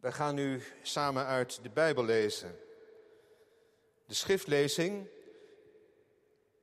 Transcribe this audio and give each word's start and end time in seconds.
Wij 0.00 0.12
gaan 0.12 0.34
nu 0.34 0.62
samen 0.82 1.26
uit 1.26 1.62
de 1.62 1.70
Bijbel 1.70 2.04
lezen. 2.04 2.58
De 4.06 4.14
schriftlezing 4.14 5.06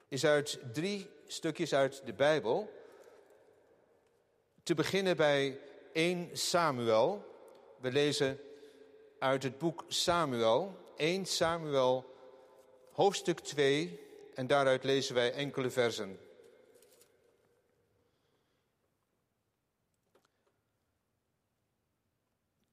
is 0.07 0.25
uit 0.25 0.59
drie 0.73 1.09
stukjes 1.27 1.73
uit 1.73 2.05
de 2.05 2.13
Bijbel. 2.13 2.71
Te 4.63 4.73
beginnen 4.73 5.17
bij 5.17 5.59
1 5.93 6.29
Samuel. 6.37 7.33
We 7.79 7.91
lezen 7.91 8.39
uit 9.19 9.43
het 9.43 9.57
boek 9.57 9.83
Samuel, 9.87 10.77
1 10.95 11.25
Samuel, 11.25 12.15
hoofdstuk 12.91 13.39
2, 13.39 13.99
en 14.33 14.47
daaruit 14.47 14.83
lezen 14.83 15.15
wij 15.15 15.33
enkele 15.33 15.69
versen. 15.69 16.19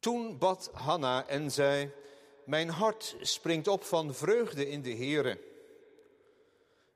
Toen 0.02 0.38
bad 0.38 0.70
Hanna 0.72 1.26
en 1.26 1.50
zei: 1.50 1.90
Mijn 2.44 2.68
hart 2.68 3.16
springt 3.20 3.68
op 3.68 3.84
van 3.84 4.14
vreugde 4.14 4.68
in 4.68 4.82
de 4.82 4.94
Heere. 4.94 5.38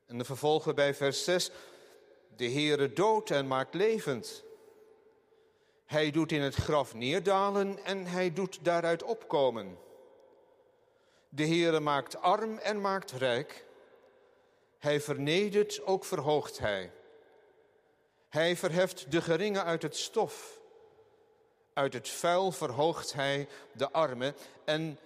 En 0.05 0.17
de 0.17 0.23
vervolgen 0.23 0.75
bij 0.75 0.93
vers 0.93 1.23
6: 1.23 1.51
De 2.35 2.51
Heere 2.51 2.93
doodt 2.93 3.31
en 3.31 3.47
maakt 3.47 3.73
levend. 3.73 4.43
Hij 5.85 6.11
doet 6.11 6.31
in 6.31 6.41
het 6.41 6.55
graf 6.55 6.93
neerdalen 6.93 7.85
en 7.85 8.05
hij 8.05 8.33
doet 8.33 8.59
daaruit 8.61 9.03
opkomen. 9.03 9.77
De 11.29 11.45
Heere 11.47 11.79
maakt 11.79 12.21
arm 12.21 12.57
en 12.57 12.81
maakt 12.81 13.11
rijk. 13.11 13.65
Hij 14.77 15.01
vernedert, 15.01 15.85
ook 15.85 16.05
verhoogt 16.05 16.59
hij. 16.59 16.91
Hij 18.29 18.55
verheft 18.55 19.11
de 19.11 19.21
geringen 19.21 19.63
uit 19.63 19.81
het 19.81 19.95
stof. 19.95 20.56
Uit 21.77 21.93
het 21.93 22.09
vuil 22.09 22.51
verhoogt 22.51 23.13
hij 23.13 23.47
de 23.71 23.91
armen 23.91 24.35
en 24.65 24.99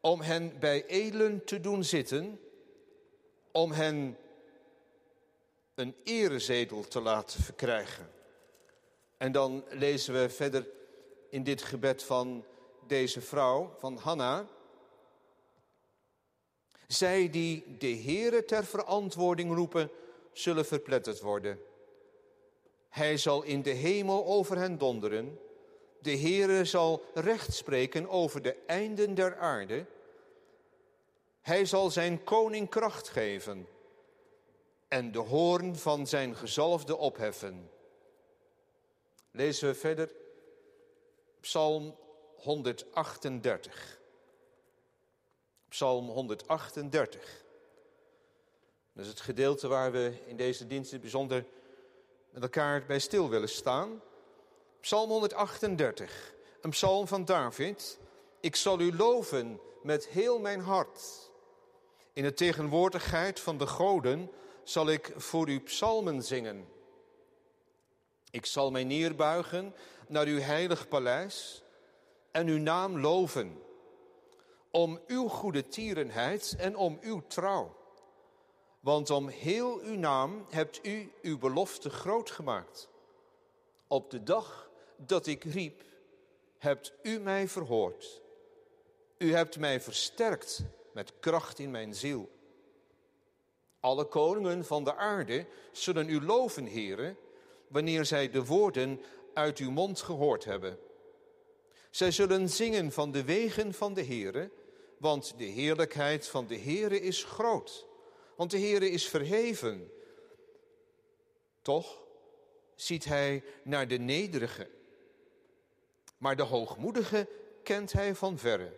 om 0.00 0.20
hen 0.20 0.58
bij 0.58 0.86
edelen 0.86 1.44
te 1.44 1.60
doen 1.60 1.84
zitten, 1.84 2.40
om 3.52 3.72
hen 3.72 4.16
een 5.74 5.94
erezetel 6.04 6.82
te 6.88 7.00
laten 7.00 7.42
verkrijgen. 7.42 8.10
En 9.16 9.32
dan 9.32 9.64
lezen 9.68 10.14
we 10.14 10.28
verder 10.28 10.68
in 11.28 11.42
dit 11.42 11.62
gebed 11.62 12.02
van 12.02 12.44
deze 12.86 13.20
vrouw, 13.20 13.74
van 13.78 13.96
Hanna. 13.96 14.46
Zij 16.86 17.30
die 17.30 17.76
de 17.78 17.96
Heere 17.96 18.44
ter 18.44 18.64
verantwoording 18.64 19.54
roepen, 19.54 19.90
zullen 20.32 20.66
verpletterd 20.66 21.20
worden. 21.20 21.60
Hij 22.88 23.16
zal 23.16 23.42
in 23.42 23.62
de 23.62 23.70
hemel 23.70 24.26
over 24.26 24.56
hen 24.56 24.78
donderen. 24.78 25.38
De 26.00 26.18
Heere 26.18 26.64
zal 26.64 27.04
recht 27.14 27.54
spreken 27.54 28.08
over 28.08 28.42
de 28.42 28.56
einden 28.66 29.14
der 29.14 29.36
aarde. 29.36 29.86
Hij 31.40 31.64
zal 31.64 31.90
zijn 31.90 32.24
koning 32.24 32.68
kracht 32.68 33.08
geven 33.08 33.68
en 34.88 35.12
de 35.12 35.18
hoorn 35.18 35.76
van 35.76 36.06
zijn 36.06 36.36
gezalfde 36.36 36.96
opheffen. 36.96 37.70
Lezen 39.30 39.68
we 39.68 39.74
verder 39.74 40.10
Psalm 41.40 41.96
138. 42.36 44.00
Psalm 45.68 46.08
138. 46.08 47.44
Dat 48.92 49.04
is 49.04 49.10
het 49.10 49.20
gedeelte 49.20 49.68
waar 49.68 49.92
we 49.92 50.18
in 50.26 50.36
deze 50.36 50.66
dienst 50.66 51.00
bijzonder 51.00 51.44
met 52.30 52.42
elkaar 52.42 52.86
bij 52.86 52.98
stil 52.98 53.28
willen 53.28 53.48
staan. 53.48 54.02
Psalm 54.80 55.10
138, 55.10 56.34
een 56.60 56.70
psalm 56.70 57.06
van 57.06 57.24
David. 57.24 57.98
Ik 58.40 58.56
zal 58.56 58.80
u 58.80 58.96
loven 58.96 59.60
met 59.82 60.06
heel 60.06 60.38
mijn 60.38 60.60
hart. 60.60 61.30
In 62.12 62.22
de 62.22 62.34
tegenwoordigheid 62.34 63.40
van 63.40 63.58
de 63.58 63.66
goden 63.66 64.30
zal 64.64 64.88
ik 64.88 65.12
voor 65.16 65.48
u 65.48 65.60
psalmen 65.60 66.22
zingen. 66.22 66.68
Ik 68.30 68.46
zal 68.46 68.70
mij 68.70 68.84
neerbuigen 68.84 69.74
naar 70.08 70.26
uw 70.26 70.38
heilig 70.38 70.88
paleis 70.88 71.62
en 72.30 72.46
uw 72.46 72.58
naam 72.58 73.00
loven. 73.00 73.62
Om 74.70 75.00
uw 75.06 75.28
goede 75.28 75.68
tierenheid 75.68 76.54
en 76.58 76.76
om 76.76 76.98
uw 77.00 77.22
trouw. 77.26 77.76
Want 78.80 79.10
om 79.10 79.28
heel 79.28 79.80
uw 79.80 79.96
naam 79.96 80.46
hebt 80.48 80.86
u 80.86 81.12
uw 81.22 81.38
belofte 81.38 81.90
groot 81.90 82.30
gemaakt. 82.30 82.88
Op 83.86 84.10
de 84.10 84.22
dag 84.22 84.69
dat 85.06 85.26
ik 85.26 85.44
riep, 85.44 85.82
hebt 86.58 86.92
u 87.02 87.18
mij 87.18 87.48
verhoord. 87.48 88.20
U 89.18 89.34
hebt 89.34 89.58
mij 89.58 89.80
versterkt 89.80 90.62
met 90.92 91.12
kracht 91.20 91.58
in 91.58 91.70
mijn 91.70 91.94
ziel. 91.94 92.30
Alle 93.80 94.04
koningen 94.04 94.64
van 94.64 94.84
de 94.84 94.94
aarde 94.94 95.46
zullen 95.72 96.08
u 96.08 96.22
loven, 96.22 96.64
heren 96.64 97.16
wanneer 97.68 98.04
zij 98.04 98.30
de 98.30 98.44
woorden 98.44 99.00
uit 99.34 99.58
uw 99.58 99.70
mond 99.70 100.00
gehoord 100.00 100.44
hebben. 100.44 100.78
Zij 101.90 102.10
zullen 102.10 102.48
zingen 102.48 102.92
van 102.92 103.12
de 103.12 103.24
wegen 103.24 103.74
van 103.74 103.94
de 103.94 104.04
Heere, 104.04 104.50
want 104.98 105.34
de 105.38 105.44
heerlijkheid 105.44 106.26
van 106.26 106.46
de 106.46 106.58
Heere 106.58 107.00
is 107.00 107.24
groot. 107.24 107.86
Want 108.36 108.50
de 108.50 108.58
Heere 108.58 108.90
is 108.90 109.08
verheven. 109.08 109.92
Toch 111.62 112.02
ziet 112.74 113.04
hij 113.04 113.44
naar 113.64 113.88
de 113.88 113.98
nederige. 113.98 114.70
Maar 116.20 116.36
de 116.36 116.42
hoogmoedige 116.42 117.28
kent 117.62 117.92
hij 117.92 118.14
van 118.14 118.38
verre. 118.38 118.72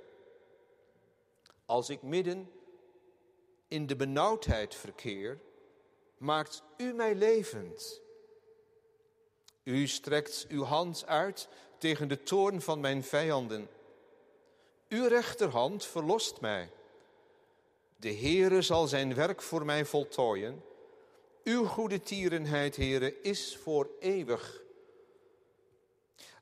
Als 1.66 1.90
ik 1.90 2.02
midden 2.02 2.50
in 3.68 3.86
de 3.86 3.96
benauwdheid 3.96 4.74
verkeer, 4.74 5.40
maakt 6.18 6.62
u 6.76 6.92
mij 6.92 7.14
levend. 7.14 8.00
U 9.62 9.86
strekt 9.86 10.46
uw 10.48 10.62
hand 10.62 11.06
uit 11.06 11.48
tegen 11.78 12.08
de 12.08 12.22
toorn 12.22 12.60
van 12.60 12.80
mijn 12.80 13.04
vijanden. 13.04 13.68
Uw 14.88 15.06
rechterhand 15.06 15.84
verlost 15.84 16.40
mij. 16.40 16.70
De 17.96 18.14
Heere 18.14 18.62
zal 18.62 18.86
zijn 18.86 19.14
werk 19.14 19.42
voor 19.42 19.64
mij 19.64 19.84
voltooien. 19.84 20.64
Uw 21.44 21.64
goede 21.64 22.00
tierenheid, 22.00 22.76
Heere, 22.76 23.20
is 23.20 23.56
voor 23.56 23.90
eeuwig. 24.00 24.61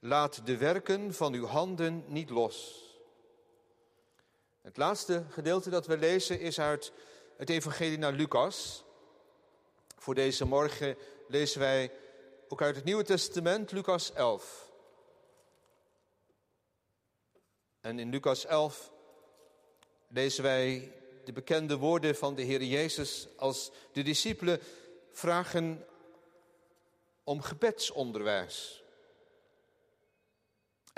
Laat 0.03 0.47
de 0.47 0.57
werken 0.57 1.15
van 1.15 1.33
uw 1.33 1.47
handen 1.47 2.05
niet 2.07 2.31
los. 2.31 2.85
Het 4.61 4.77
laatste 4.77 5.25
gedeelte 5.31 5.71
dat 5.71 5.87
we 5.87 5.99
lezen 5.99 6.41
is 6.41 6.61
uit 6.61 6.93
het 7.37 7.51
Evangelie 7.51 7.99
naar 7.99 8.13
Lucas. 8.13 8.85
Voor 9.97 10.15
deze 10.15 10.45
morgen 10.45 10.97
lezen 11.29 11.61
wij 11.61 11.93
ook 12.49 12.63
uit 12.63 12.77
het 12.77 12.85
Nieuwe 12.85 13.05
Testament, 13.05 13.73
Lucas 13.73 14.13
11. 14.13 14.73
En 17.81 17.99
in 17.99 18.11
Lucas 18.11 18.45
11 18.45 18.93
lezen 20.09 20.43
wij 20.43 20.93
de 21.25 21.33
bekende 21.33 21.77
woorden 21.77 22.17
van 22.17 22.35
de 22.35 22.43
Heer 22.43 22.63
Jezus 22.63 23.29
als 23.37 23.71
de 23.93 24.03
discipelen 24.03 24.61
vragen 25.13 25.87
om 27.25 27.43
gebedsonderwijs. 27.43 28.80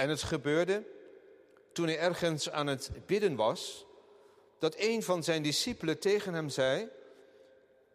En 0.03 0.09
het 0.09 0.23
gebeurde 0.23 0.85
toen 1.73 1.87
hij 1.87 1.99
ergens 1.99 2.51
aan 2.51 2.67
het 2.67 2.91
bidden 3.07 3.37
was, 3.37 3.87
dat 4.59 4.75
een 4.79 5.03
van 5.03 5.23
zijn 5.23 5.43
discipelen 5.43 5.99
tegen 5.99 6.35
hem 6.35 6.49
zei, 6.49 6.89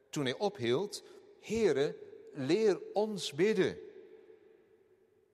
toen 0.09 0.25
hij 0.25 0.37
ophield, 0.37 1.03
Heere, 1.41 1.95
leer 2.33 2.79
ons 2.93 3.33
bidden. 3.33 3.77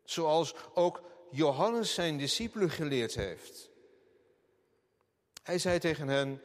Zoals 0.04 0.56
ook 0.74 1.02
Johannes 1.32 1.94
zijn 1.94 2.18
discipelen 2.18 2.70
geleerd 2.70 3.16
heeft. 3.16 3.70
Hij 5.44 5.60
zei 5.60 5.80
tegen 5.80 6.08
hen, 6.08 6.42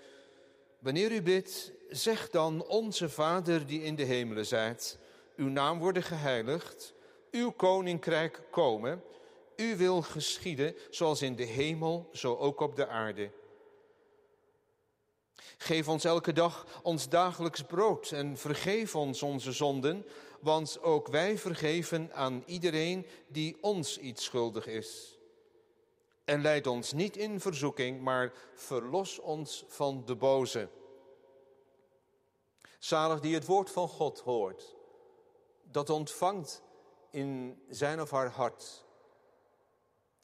wanneer 0.79 1.13
u 1.13 1.23
bidt, 1.23 1.73
zeg 1.89 2.31
dan 2.31 2.67
onze 2.67 3.09
Vader 3.09 3.67
die 3.67 3.83
in 3.83 3.95
de 3.95 4.05
hemelen 4.05 4.47
zijt, 4.47 4.99
uw 5.37 5.49
naam 5.49 5.79
worden 5.79 6.03
geheiligd, 6.03 6.95
uw 7.31 7.51
koninkrijk 7.51 8.41
komen, 8.51 9.03
uw 9.59 9.77
wil 9.77 10.03
geschieden, 10.03 10.77
zoals 10.91 11.23
in 11.23 11.37
de 11.37 11.45
hemel, 11.45 12.09
zo 12.13 12.37
ook 12.37 12.61
op 12.61 12.77
de 12.77 12.87
aarde. 12.87 13.31
Geef 15.59 15.89
ons 15.89 16.05
elke 16.05 16.33
dag 16.33 16.81
ons 16.83 17.09
dagelijks 17.09 17.63
brood 17.63 18.11
en 18.11 18.37
vergeef 18.37 18.97
ons 18.97 19.23
onze 19.23 19.53
zonden, 19.53 20.07
want 20.41 20.83
ook 20.83 21.09
wij 21.09 21.39
vergeven 21.39 22.13
aan 22.13 22.43
iedereen 22.47 23.07
die 23.29 23.59
ons 23.61 23.99
iets 23.99 24.25
schuldig 24.25 24.67
is. 24.67 25.19
En 26.25 26.41
leid 26.41 26.67
ons 26.67 26.93
niet 26.93 27.17
in 27.17 27.41
verzoeking, 27.41 28.01
maar 28.01 28.33
verlos 28.55 29.19
ons 29.19 29.65
van 29.67 30.05
de 30.05 30.17
boze. 30.17 30.69
Zalig 32.79 33.21
die 33.21 33.35
het 33.35 33.47
woord 33.47 33.71
van 33.71 33.89
God 33.89 34.19
hoort, 34.19 34.77
dat 35.63 35.91
ontvangt 35.91 36.63
in 37.11 37.63
zijn 37.69 38.01
of 38.01 38.11
haar 38.11 38.31
hart 38.31 38.87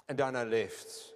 en 0.05 0.17
daarna 0.17 0.45
leeft. 0.45 1.15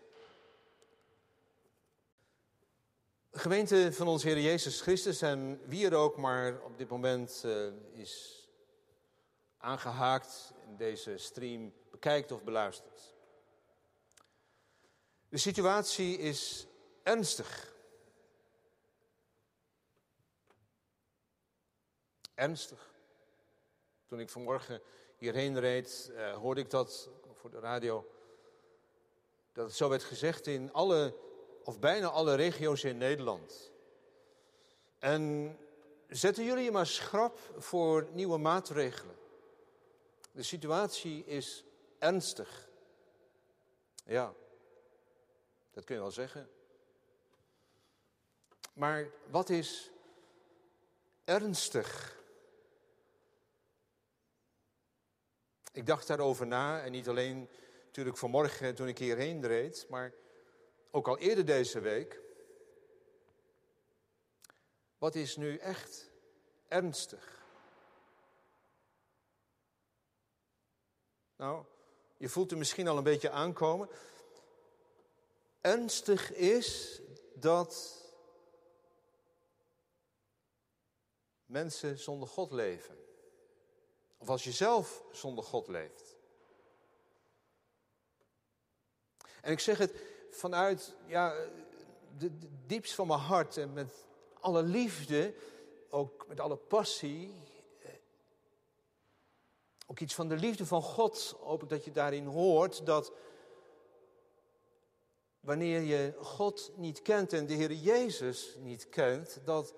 Gemeente 3.33 3.93
van 3.93 4.09
onze 4.09 4.29
Heer 4.29 4.41
Jezus 4.41 4.81
Christus 4.81 5.23
en 5.23 5.61
wie 5.67 5.87
er 5.87 5.95
ook 5.95 6.17
maar 6.17 6.63
op 6.63 6.79
dit 6.79 6.89
moment 6.89 7.43
uh, 7.45 7.73
is 7.93 8.47
aangehaakt 9.59 10.53
in 10.67 10.77
deze 10.77 11.19
stream 11.19 11.73
bekijkt 11.91 12.33
of 12.33 12.45
beluistert. 12.45 13.15
De 15.29 15.39
situatie 15.39 16.19
is 16.19 16.67
ernstig. 17.03 17.75
Ernstig. 22.35 22.91
Toen 24.07 24.21
ik 24.21 24.31
vanmorgen 24.31 24.83
hierheen 25.17 25.61
reed, 25.61 26.11
uh, 26.13 26.37
hoorde 26.37 26.61
ik 26.61 26.71
dat 26.71 27.09
voor 27.33 27.51
de 27.51 27.59
radio. 27.59 28.07
Dat 29.59 29.67
het 29.67 29.77
zo 29.77 29.89
werd 29.89 30.05
gezegd 30.05 30.47
in 30.47 30.73
alle, 30.73 31.17
of 31.65 31.79
bijna 31.79 32.09
alle 32.09 32.35
regio's 32.35 32.85
in 32.85 32.99
Nederland. 32.99 33.73
En 34.99 35.57
zetten 36.09 36.45
jullie 36.45 36.65
je 36.65 36.71
maar 36.71 36.87
schrap 36.87 37.39
voor 37.57 38.09
nieuwe 38.13 38.39
maatregelen. 38.39 39.17
De 40.33 40.43
situatie 40.43 41.25
is 41.25 41.65
ernstig. 41.99 42.69
Ja, 44.05 44.35
dat 45.71 45.85
kun 45.85 45.95
je 45.95 46.01
wel 46.01 46.11
zeggen. 46.11 46.51
Maar 48.73 49.11
wat 49.31 49.49
is 49.49 49.91
ernstig? 51.25 52.19
Ik 55.73 55.87
dacht 55.87 56.07
daarover 56.07 56.47
na 56.47 56.83
en 56.83 56.93
niet 56.93 57.09
alleen 57.09 57.49
natuurlijk 57.99 58.33
vanmorgen 58.33 58.75
toen 58.75 58.89
ik 58.89 58.99
hierheen 58.99 59.47
reed, 59.47 59.87
maar 59.89 60.15
ook 60.91 61.09
al 61.09 61.19
eerder 61.19 61.45
deze 61.45 61.81
week. 61.81 62.21
Wat 64.99 65.15
is 65.15 65.37
nu 65.37 65.57
echt 65.57 66.11
ernstig? 66.69 67.43
Nou, 71.37 71.65
je 72.17 72.29
voelt 72.29 72.51
er 72.51 72.59
misschien 72.59 72.89
al 72.89 72.97
een 72.97 73.03
beetje 73.03 73.31
aankomen. 73.31 73.89
Ernstig 75.61 76.33
is 76.33 77.01
dat 77.35 78.05
mensen 81.47 81.99
zonder 81.99 82.29
God 82.29 82.53
leven. 82.53 82.99
Of 84.19 84.29
als 84.29 84.45
je 84.45 84.53
zelf 84.53 85.03
zonder 85.13 85.45
God 85.45 85.69
leeft. 85.69 86.08
En 89.43 89.53
ik 89.53 89.61
zeg 89.61 89.79
het 89.79 89.95
vanuit 90.31 90.95
ja, 91.07 91.35
de, 92.19 92.39
de 92.39 92.49
diepst 92.67 92.95
van 92.95 93.07
mijn 93.07 93.21
hart 93.21 93.57
en 93.57 93.73
met 93.73 94.07
alle 94.41 94.63
liefde, 94.63 95.35
ook 95.91 96.27
met 96.29 96.41
alle 96.41 96.57
passie. 96.57 97.35
Eh, 97.83 97.91
ook 99.87 100.01
iets 100.01 100.15
van 100.15 100.29
de 100.29 100.37
liefde 100.37 100.67
van 100.67 100.83
God, 100.83 101.37
hoop 101.41 101.63
ik 101.63 101.69
dat 101.69 101.85
je 101.85 101.91
daarin 101.91 102.27
hoort, 102.27 102.87
dat 102.87 103.13
wanneer 105.41 105.81
je 105.81 106.15
God 106.21 106.73
niet 106.77 107.03
kent 107.03 107.33
en 107.33 107.47
de 107.47 107.55
Heer 107.55 107.73
Jezus 107.73 108.57
niet 108.59 108.89
kent, 108.89 109.41
dat 109.45 109.75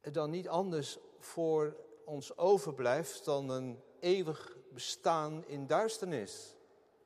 het 0.00 0.14
dan 0.14 0.30
niet 0.30 0.48
anders 0.48 0.98
voor 1.18 1.76
ons 2.04 2.36
overblijft 2.36 3.24
dan 3.24 3.48
een 3.48 3.82
eeuwig 4.00 4.56
bestaan 4.70 5.44
in 5.46 5.66
duisternis, 5.66 6.54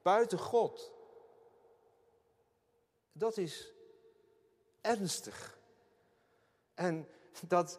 buiten 0.09 0.39
God. 0.39 0.93
Dat 3.13 3.37
is 3.37 3.73
ernstig. 4.81 5.59
En 6.75 7.09
dat, 7.49 7.79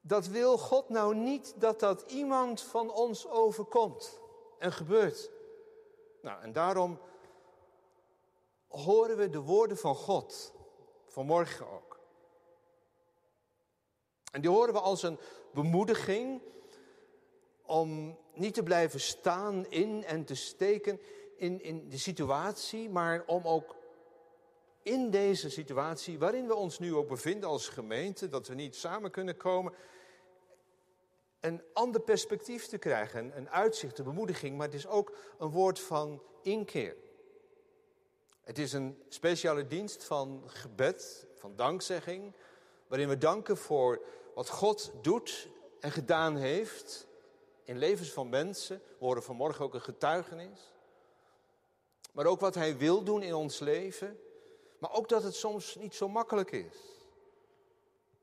dat 0.00 0.26
wil 0.26 0.58
God 0.58 0.88
nou 0.88 1.14
niet 1.14 1.54
dat 1.56 1.80
dat 1.80 2.02
iemand 2.10 2.62
van 2.62 2.90
ons 2.90 3.26
overkomt 3.26 4.20
en 4.58 4.72
gebeurt. 4.72 5.30
Nou, 6.22 6.42
en 6.42 6.52
daarom 6.52 7.00
horen 8.68 9.16
we 9.16 9.30
de 9.30 9.40
woorden 9.40 9.76
van 9.76 9.94
God 9.94 10.52
vanmorgen 11.06 11.70
ook. 11.70 11.98
En 14.32 14.40
die 14.40 14.50
horen 14.50 14.72
we 14.72 14.80
als 14.80 15.02
een 15.02 15.18
bemoediging 15.52 16.42
om 17.68 18.18
niet 18.34 18.54
te 18.54 18.62
blijven 18.62 19.00
staan 19.00 19.66
in 19.66 20.04
en 20.04 20.24
te 20.24 20.34
steken 20.34 21.00
in, 21.36 21.62
in 21.62 21.88
de 21.88 21.98
situatie, 21.98 22.90
maar 22.90 23.22
om 23.26 23.46
ook 23.46 23.76
in 24.82 25.10
deze 25.10 25.50
situatie 25.50 26.18
waarin 26.18 26.46
we 26.46 26.54
ons 26.54 26.78
nu 26.78 26.94
ook 26.94 27.08
bevinden 27.08 27.48
als 27.48 27.68
gemeente, 27.68 28.28
dat 28.28 28.46
we 28.46 28.54
niet 28.54 28.76
samen 28.76 29.10
kunnen 29.10 29.36
komen, 29.36 29.72
een 31.40 31.62
ander 31.72 32.00
perspectief 32.00 32.66
te 32.66 32.78
krijgen, 32.78 33.36
een 33.36 33.50
uitzicht, 33.50 33.98
een 33.98 34.04
bemoediging, 34.04 34.56
maar 34.56 34.66
het 34.66 34.76
is 34.76 34.86
ook 34.86 35.16
een 35.38 35.50
woord 35.50 35.80
van 35.80 36.22
inkeer. 36.42 36.96
Het 38.44 38.58
is 38.58 38.72
een 38.72 39.02
speciale 39.08 39.66
dienst 39.66 40.04
van 40.04 40.42
gebed, 40.46 41.26
van 41.34 41.56
dankzegging, 41.56 42.34
waarin 42.86 43.08
we 43.08 43.18
danken 43.18 43.56
voor 43.56 44.02
wat 44.34 44.48
God 44.48 44.92
doet 45.02 45.48
en 45.80 45.90
gedaan 45.90 46.36
heeft 46.36 47.07
in 47.68 47.78
levens 47.78 48.12
van 48.12 48.28
mensen. 48.28 48.78
We 48.78 49.04
horen 49.04 49.22
vanmorgen 49.22 49.64
ook 49.64 49.74
een 49.74 49.80
getuigenis. 49.80 50.72
Maar 52.12 52.26
ook 52.26 52.40
wat 52.40 52.54
Hij 52.54 52.76
wil 52.76 53.04
doen 53.04 53.22
in 53.22 53.34
ons 53.34 53.58
leven. 53.58 54.20
Maar 54.78 54.92
ook 54.92 55.08
dat 55.08 55.22
het 55.22 55.34
soms 55.34 55.74
niet 55.74 55.94
zo 55.94 56.08
makkelijk 56.08 56.50
is. 56.50 56.76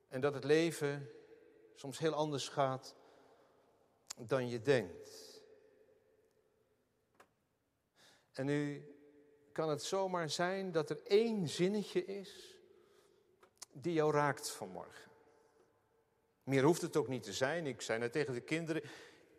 En 0.08 0.22
dat 0.22 0.34
het 0.34 0.44
leven 0.44 1.10
soms 1.75 2.00
heel 2.00 2.14
anders 2.14 2.50
gaat 2.50 2.96
dan 4.18 4.50
je 4.50 4.62
denkt. 4.62 5.42
En 8.32 8.46
nu 8.46 8.94
kan 9.52 9.70
het 9.70 9.84
zomaar 9.84 10.30
zijn 10.30 10.72
dat 10.72 10.90
er 10.90 11.00
één 11.04 11.50
zinnetje 11.50 12.06
is 12.06 12.58
die 13.72 13.94
jou 13.94 14.12
raakt 14.12 14.50
vanmorgen. 14.50 15.12
Meer 16.44 16.64
hoeft 16.64 16.82
het 16.82 16.98
ook 16.98 17.08
niet 17.08 17.24
te 17.24 17.34
zijn. 17.34 17.68
Ik 17.68 17.82
zei 17.82 18.00
net 18.00 18.12
tegen 18.12 18.34
de 18.34 18.42
kinderen, 18.42 18.84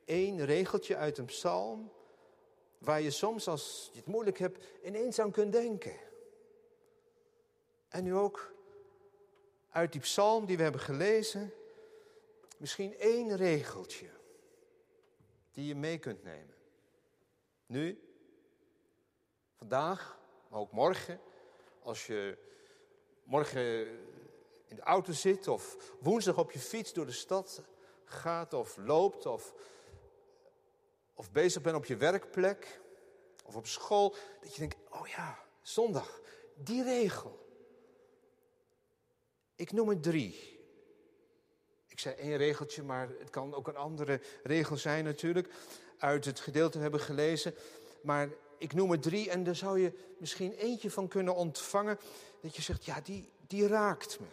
één 0.06 0.44
regeltje 0.44 0.96
uit 0.96 1.18
een 1.18 1.24
psalm, 1.24 1.92
waar 2.78 3.00
je 3.00 3.10
soms 3.10 3.48
als 3.48 3.88
je 3.92 3.98
het 3.98 4.06
moeilijk 4.06 4.38
hebt 4.38 4.64
ineens 4.84 5.18
aan 5.18 5.30
kunt 5.30 5.52
denken. 5.52 5.96
En 7.88 8.04
nu 8.04 8.14
ook 8.14 8.54
uit 9.70 9.92
die 9.92 10.00
psalm 10.00 10.46
die 10.46 10.56
we 10.56 10.62
hebben 10.62 10.80
gelezen, 10.80 11.52
misschien 12.56 12.98
één 12.98 13.36
regeltje 13.36 14.08
die 15.52 15.66
je 15.66 15.74
mee 15.74 15.98
kunt 15.98 16.22
nemen. 16.22 16.54
Nu, 17.66 18.00
vandaag, 19.56 20.18
maar 20.48 20.60
ook 20.60 20.72
morgen, 20.72 21.20
als 21.82 22.06
je 22.06 22.38
morgen 23.24 23.86
in 24.66 24.76
de 24.76 24.82
auto 24.82 25.12
zit 25.12 25.48
of 25.48 25.92
woensdag 26.00 26.38
op 26.38 26.52
je 26.52 26.58
fiets 26.58 26.92
door 26.92 27.06
de 27.06 27.12
stad 27.12 27.62
gaat 28.04 28.52
of 28.52 28.76
loopt 28.76 29.26
of, 29.26 29.54
of 31.16 31.32
bezig 31.32 31.62
bent 31.62 31.76
op 31.76 31.84
je 31.84 31.96
werkplek 31.96 32.80
of 33.44 33.56
op 33.56 33.66
school, 33.66 34.14
dat 34.40 34.52
je 34.54 34.58
denkt, 34.58 34.76
oh 34.90 35.06
ja, 35.06 35.38
zondag, 35.62 36.20
die 36.54 36.82
regel. 36.82 37.44
Ik 39.54 39.72
noem 39.72 39.90
er 39.90 40.00
drie. 40.00 40.54
Ik 41.86 41.98
zei 41.98 42.14
één 42.14 42.36
regeltje, 42.36 42.82
maar 42.82 43.08
het 43.18 43.30
kan 43.30 43.54
ook 43.54 43.68
een 43.68 43.76
andere 43.76 44.20
regel 44.42 44.76
zijn 44.76 45.04
natuurlijk. 45.04 45.48
Uit 45.98 46.24
het 46.24 46.40
gedeelte 46.40 46.78
hebben 46.78 47.00
gelezen. 47.00 47.54
Maar 48.00 48.28
ik 48.58 48.72
noem 48.72 48.92
er 48.92 49.00
drie 49.00 49.30
en 49.30 49.44
daar 49.44 49.56
zou 49.56 49.80
je 49.80 49.92
misschien 50.18 50.52
eentje 50.52 50.90
van 50.90 51.08
kunnen 51.08 51.34
ontvangen. 51.34 51.98
Dat 52.40 52.56
je 52.56 52.62
zegt, 52.62 52.84
ja, 52.84 53.00
die, 53.00 53.30
die 53.46 53.66
raakt 53.66 54.20
me. 54.20 54.26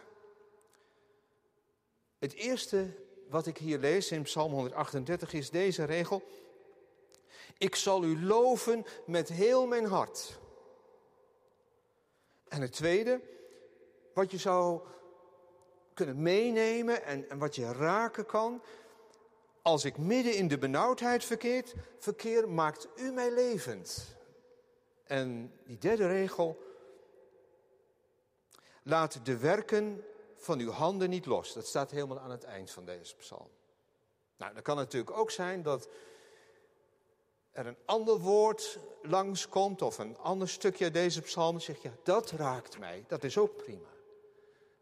Het 2.18 2.34
eerste 2.34 2.94
wat 3.28 3.46
ik 3.46 3.58
hier 3.58 3.78
lees 3.78 4.10
in 4.10 4.22
Psalm 4.22 4.52
138 4.52 5.32
is 5.32 5.50
deze 5.50 5.84
regel. 5.84 6.22
Ik 7.58 7.74
zal 7.74 8.04
u 8.04 8.24
loven 8.24 8.84
met 9.06 9.28
heel 9.28 9.66
mijn 9.66 9.86
hart. 9.86 10.38
En 12.48 12.60
het 12.60 12.72
tweede, 12.72 13.20
wat 14.14 14.30
je 14.30 14.38
zou 14.38 14.80
kunnen 15.94 16.22
meenemen 16.22 17.02
en, 17.02 17.30
en 17.30 17.38
wat 17.38 17.54
je 17.54 17.72
raken 17.72 18.26
kan. 18.26 18.62
Als 19.62 19.84
ik 19.84 19.98
midden 19.98 20.34
in 20.34 20.48
de 20.48 20.58
benauwdheid 20.58 21.24
verkeert, 21.24 21.74
verkeer, 21.98 22.48
maakt 22.48 22.88
u 22.96 23.12
mij 23.12 23.30
levend. 23.30 24.16
En 25.04 25.52
die 25.64 25.78
derde 25.78 26.06
regel. 26.06 26.62
Laat 28.82 29.26
de 29.26 29.36
werken 29.36 30.04
van 30.34 30.58
uw 30.58 30.70
handen 30.70 31.10
niet 31.10 31.26
los. 31.26 31.52
Dat 31.52 31.66
staat 31.66 31.90
helemaal 31.90 32.20
aan 32.20 32.30
het 32.30 32.44
eind 32.44 32.70
van 32.70 32.84
deze 32.84 33.16
psalm. 33.16 33.48
Nou, 34.36 34.54
dan 34.54 34.62
kan 34.62 34.76
natuurlijk 34.76 35.16
ook 35.16 35.30
zijn 35.30 35.62
dat 35.62 35.88
er 37.54 37.66
een 37.66 37.76
ander 37.84 38.18
woord 38.18 38.78
langskomt 39.02 39.82
of 39.82 39.98
een 39.98 40.18
ander 40.18 40.48
stukje 40.48 40.84
uit 40.84 40.92
deze 40.92 41.20
psalm, 41.20 41.60
zeg 41.60 41.82
je, 41.82 41.88
ja, 41.88 41.94
dat 42.02 42.30
raakt 42.30 42.78
mij. 42.78 43.04
Dat 43.08 43.24
is 43.24 43.38
ook 43.38 43.56
prima. 43.56 43.88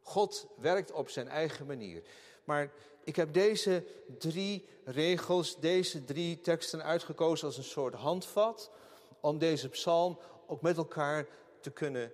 God 0.02 0.46
werkt 0.56 0.92
op 0.92 1.08
zijn 1.08 1.28
eigen 1.28 1.66
manier. 1.66 2.02
Maar 2.44 2.72
ik 3.04 3.16
heb 3.16 3.32
deze 3.32 3.84
drie 4.18 4.64
regels, 4.84 5.60
deze 5.60 6.04
drie 6.04 6.40
teksten 6.40 6.82
uitgekozen 6.84 7.46
als 7.46 7.56
een 7.56 7.64
soort 7.64 7.94
handvat 7.94 8.70
om 9.20 9.38
deze 9.38 9.68
psalm 9.68 10.18
ook 10.46 10.60
met 10.60 10.76
elkaar 10.76 11.26
te 11.60 11.70
kunnen 11.70 12.12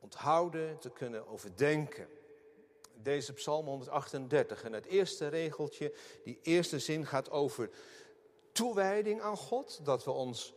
onthouden, 0.00 0.78
te 0.78 0.90
kunnen 0.90 1.28
overdenken. 1.28 2.08
Deze 3.02 3.32
psalm 3.32 3.66
138 3.66 4.64
en 4.64 4.72
het 4.72 4.86
eerste 4.86 5.28
regeltje, 5.28 5.92
die 6.24 6.38
eerste 6.42 6.78
zin 6.78 7.06
gaat 7.06 7.30
over 7.30 7.70
toewijding 8.58 9.20
aan 9.20 9.36
God, 9.36 9.80
dat 9.84 10.04
we 10.04 10.10
ons 10.10 10.52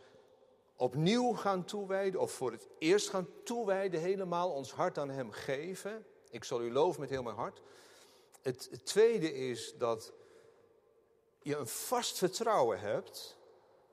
opnieuw 0.76 1.32
gaan 1.32 1.64
toewijden 1.64 2.20
of 2.20 2.32
voor 2.32 2.52
het 2.52 2.68
eerst 2.78 3.08
gaan 3.08 3.28
toewijden, 3.44 4.00
helemaal 4.00 4.50
ons 4.50 4.72
hart 4.72 4.98
aan 4.98 5.10
Hem 5.10 5.30
geven. 5.30 6.06
Ik 6.30 6.44
zal 6.44 6.62
u 6.62 6.72
loven 6.72 7.00
met 7.00 7.10
heel 7.10 7.22
mijn 7.22 7.36
hart. 7.36 7.62
Het, 8.40 8.68
het 8.70 8.86
tweede 8.86 9.34
is 9.34 9.74
dat 9.78 10.12
je 11.42 11.56
een 11.56 11.66
vast 11.66 12.18
vertrouwen 12.18 12.80
hebt, 12.80 13.38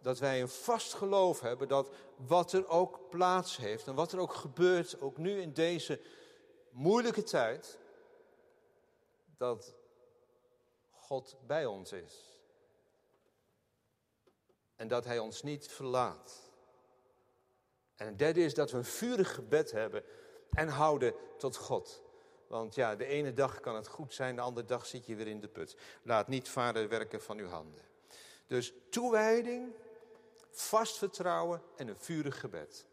dat 0.01 0.19
wij 0.19 0.41
een 0.41 0.49
vast 0.49 0.93
geloof 0.93 1.39
hebben 1.39 1.67
dat 1.67 1.89
wat 2.15 2.51
er 2.51 2.67
ook 2.67 3.09
plaats 3.09 3.57
heeft 3.57 3.87
en 3.87 3.95
wat 3.95 4.11
er 4.11 4.19
ook 4.19 4.33
gebeurt, 4.33 5.01
ook 5.01 5.17
nu 5.17 5.41
in 5.41 5.53
deze 5.53 5.99
moeilijke 6.69 7.23
tijd, 7.23 7.77
dat 9.37 9.75
God 10.91 11.37
bij 11.47 11.65
ons 11.65 11.91
is. 11.91 12.28
En 14.79 14.87
dat 14.87 15.05
Hij 15.05 15.19
ons 15.19 15.43
niet 15.43 15.67
verlaat. 15.67 16.51
En 17.95 18.05
het 18.05 18.19
derde 18.19 18.41
is 18.41 18.53
dat 18.53 18.71
we 18.71 18.77
een 18.77 18.85
vurig 18.85 19.33
gebed 19.33 19.71
hebben 19.71 20.03
en 20.51 20.67
houden 20.67 21.13
tot 21.37 21.55
God. 21.55 22.03
Want 22.47 22.75
ja, 22.75 22.95
de 22.95 23.05
ene 23.05 23.33
dag 23.33 23.59
kan 23.59 23.75
het 23.75 23.87
goed 23.87 24.13
zijn, 24.13 24.35
de 24.35 24.41
andere 24.41 24.65
dag 24.65 24.85
zit 24.85 25.05
je 25.05 25.15
weer 25.15 25.27
in 25.27 25.39
de 25.39 25.47
put. 25.47 25.75
Laat 26.03 26.27
niet 26.27 26.49
vader 26.49 26.89
werken 26.89 27.21
van 27.21 27.37
uw 27.37 27.47
handen. 27.47 27.81
Dus 28.47 28.73
toewijding, 28.89 29.73
vast 30.49 30.97
vertrouwen 30.97 31.61
en 31.75 31.87
een 31.87 31.99
vurig 31.99 32.39
gebed. 32.39 32.85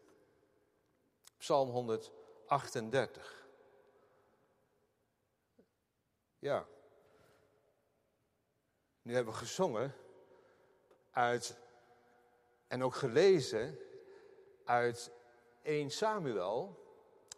Psalm 1.38 1.68
138. 1.68 3.46
Ja. 6.38 6.66
Nu 9.02 9.14
hebben 9.14 9.32
we 9.32 9.38
gezongen 9.38 9.94
uit 11.10 11.56
en 12.68 12.82
ook 12.82 12.94
gelezen 12.94 13.78
uit 14.64 15.10
1 15.62 15.90
Samuel, 15.90 16.84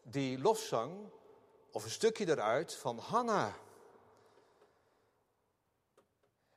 die 0.03 0.39
lofzang 0.39 1.11
of 1.73 1.85
een 1.85 1.91
stukje 1.91 2.29
eruit 2.29 2.75
van 2.75 2.99
Hanna. 2.99 3.57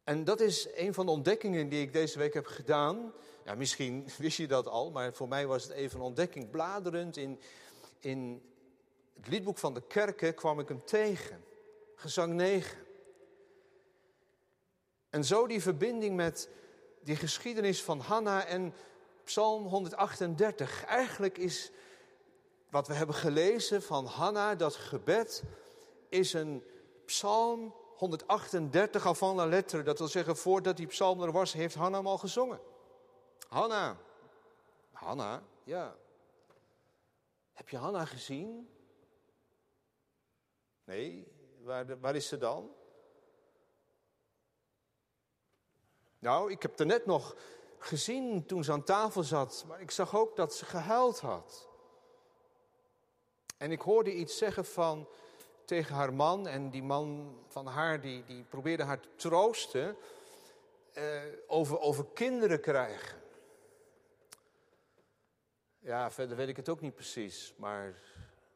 En 0.03 0.23
dat 0.23 0.39
is 0.39 0.67
een 0.75 0.93
van 0.93 1.05
de 1.05 1.11
ontdekkingen 1.11 1.69
die 1.69 1.81
ik 1.81 1.93
deze 1.93 2.17
week 2.17 2.33
heb 2.33 2.45
gedaan. 2.45 3.13
Ja, 3.45 3.55
misschien 3.55 4.09
wist 4.17 4.37
je 4.37 4.47
dat 4.47 4.67
al, 4.67 4.91
maar 4.91 5.13
voor 5.13 5.27
mij 5.27 5.47
was 5.47 5.63
het 5.63 5.71
even 5.71 5.99
een 5.99 6.05
ontdekking. 6.05 6.49
Bladerend 6.49 7.17
in, 7.17 7.39
in 7.99 8.41
het 9.15 9.27
liedboek 9.27 9.57
van 9.57 9.73
de 9.73 9.81
kerken 9.87 10.33
kwam 10.33 10.59
ik 10.59 10.67
hem 10.67 10.85
tegen. 10.85 11.43
Gezang 11.95 12.33
9. 12.33 12.77
En 15.09 15.25
zo 15.25 15.47
die 15.47 15.61
verbinding 15.61 16.15
met 16.15 16.49
die 17.03 17.15
geschiedenis 17.15 17.83
van 17.83 17.99
Hanna 17.99 18.45
en 18.45 18.73
Psalm 19.23 19.65
138. 19.65 20.85
Eigenlijk 20.85 21.37
is 21.37 21.71
wat 22.69 22.87
we 22.87 22.93
hebben 22.93 23.15
gelezen 23.15 23.81
van 23.83 24.05
Hanna, 24.05 24.55
dat 24.55 24.75
gebed, 24.75 25.43
is 26.09 26.33
een 26.33 26.63
psalm 27.05 27.75
138 27.95 29.05
avant 29.05 29.35
la 29.35 29.45
lettre. 29.45 29.83
Dat 29.83 29.97
wil 29.97 30.07
zeggen, 30.07 30.37
voordat 30.37 30.77
die 30.77 30.87
psalm 30.87 31.21
er 31.21 31.31
was, 31.31 31.53
heeft 31.53 31.75
Hanna 31.75 31.97
hem 31.97 32.07
al 32.07 32.17
gezongen. 32.17 32.59
Hanna. 33.47 33.97
Hanna, 34.91 35.43
ja. 35.63 35.95
Heb 37.53 37.69
je 37.69 37.77
Hanna 37.77 38.05
gezien? 38.05 38.69
Nee, 40.83 41.27
waar, 41.63 41.99
waar 41.99 42.15
is 42.15 42.27
ze 42.27 42.37
dan? 42.37 42.71
Nou, 46.21 46.51
ik 46.51 46.61
heb 46.61 46.79
er 46.79 46.85
net 46.85 47.05
nog 47.05 47.35
gezien 47.77 48.45
toen 48.45 48.63
ze 48.63 48.71
aan 48.71 48.83
tafel 48.83 49.23
zat, 49.23 49.65
maar 49.67 49.81
ik 49.81 49.91
zag 49.91 50.15
ook 50.15 50.35
dat 50.35 50.53
ze 50.53 50.65
gehuild 50.65 51.19
had. 51.19 51.67
En 53.57 53.71
ik 53.71 53.81
hoorde 53.81 54.13
iets 54.13 54.37
zeggen 54.37 54.65
van, 54.65 55.07
tegen 55.71 55.95
haar 55.95 56.13
man. 56.13 56.47
En 56.47 56.69
die 56.69 56.83
man 56.83 57.37
van 57.47 57.67
haar, 57.67 58.01
die, 58.01 58.23
die 58.25 58.43
probeerde 58.43 58.83
haar 58.83 58.99
te 58.99 59.09
troosten. 59.15 59.97
Eh, 60.93 61.21
over, 61.47 61.79
over 61.79 62.05
kinderen 62.13 62.61
krijgen. 62.61 63.21
Ja, 65.79 66.11
verder 66.11 66.37
weet 66.37 66.47
ik 66.47 66.55
het 66.55 66.69
ook 66.69 66.81
niet 66.81 66.95
precies. 66.95 67.53
Maar 67.57 68.01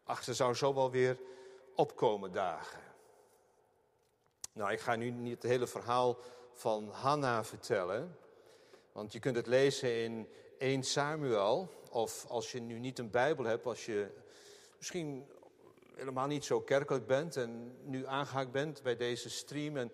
ach, 0.03 0.23
ze 0.23 0.33
zou 0.33 0.53
zo 0.53 0.73
wel 0.73 0.91
weer 0.91 1.17
opkomen 1.75 2.31
dagen. 2.31 2.81
Nou, 4.53 4.71
ik 4.71 4.79
ga 4.79 4.95
nu 4.95 5.09
niet 5.09 5.41
het 5.41 5.51
hele 5.51 5.67
verhaal 5.67 6.17
van 6.55 6.89
Hanna 6.89 7.43
vertellen. 7.43 8.17
Want 8.91 9.13
je 9.13 9.19
kunt 9.19 9.35
het 9.35 9.47
lezen 9.47 10.03
in 10.03 10.27
1 10.57 10.83
Samuel. 10.83 11.69
Of 11.89 12.25
als 12.27 12.51
je 12.51 12.59
nu 12.59 12.79
niet 12.79 12.99
een 12.99 13.09
Bijbel 13.09 13.45
hebt, 13.45 13.65
als 13.65 13.85
je 13.85 14.11
misschien 14.77 15.27
helemaal 15.95 16.27
niet 16.27 16.45
zo 16.45 16.61
kerkelijk 16.61 17.07
bent 17.07 17.35
en 17.35 17.75
nu 17.83 18.05
aangehaakt 18.05 18.51
bent 18.51 18.83
bij 18.83 18.95
deze 18.95 19.29
stream. 19.29 19.77
En 19.77 19.91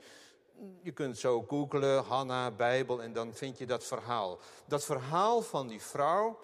je 0.82 0.92
kunt 0.92 1.18
zo 1.18 1.42
googlen, 1.42 2.04
Hanna, 2.04 2.52
Bijbel, 2.52 3.02
en 3.02 3.14
dan 3.14 3.34
vind 3.34 3.58
je 3.58 3.66
dat 3.66 3.84
verhaal. 3.84 4.40
Dat 4.68 4.84
verhaal 4.84 5.42
van 5.42 5.68
die 5.68 5.82
vrouw, 5.82 6.40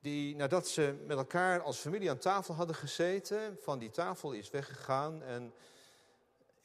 die 0.00 0.36
nadat 0.36 0.68
ze 0.68 0.94
met 1.06 1.16
elkaar 1.16 1.60
als 1.60 1.78
familie 1.78 2.10
aan 2.10 2.18
tafel 2.18 2.54
hadden 2.54 2.76
gezeten, 2.76 3.58
van 3.60 3.78
die 3.78 3.90
tafel 3.90 4.32
is 4.32 4.50
weggegaan 4.50 5.22
en 5.22 5.52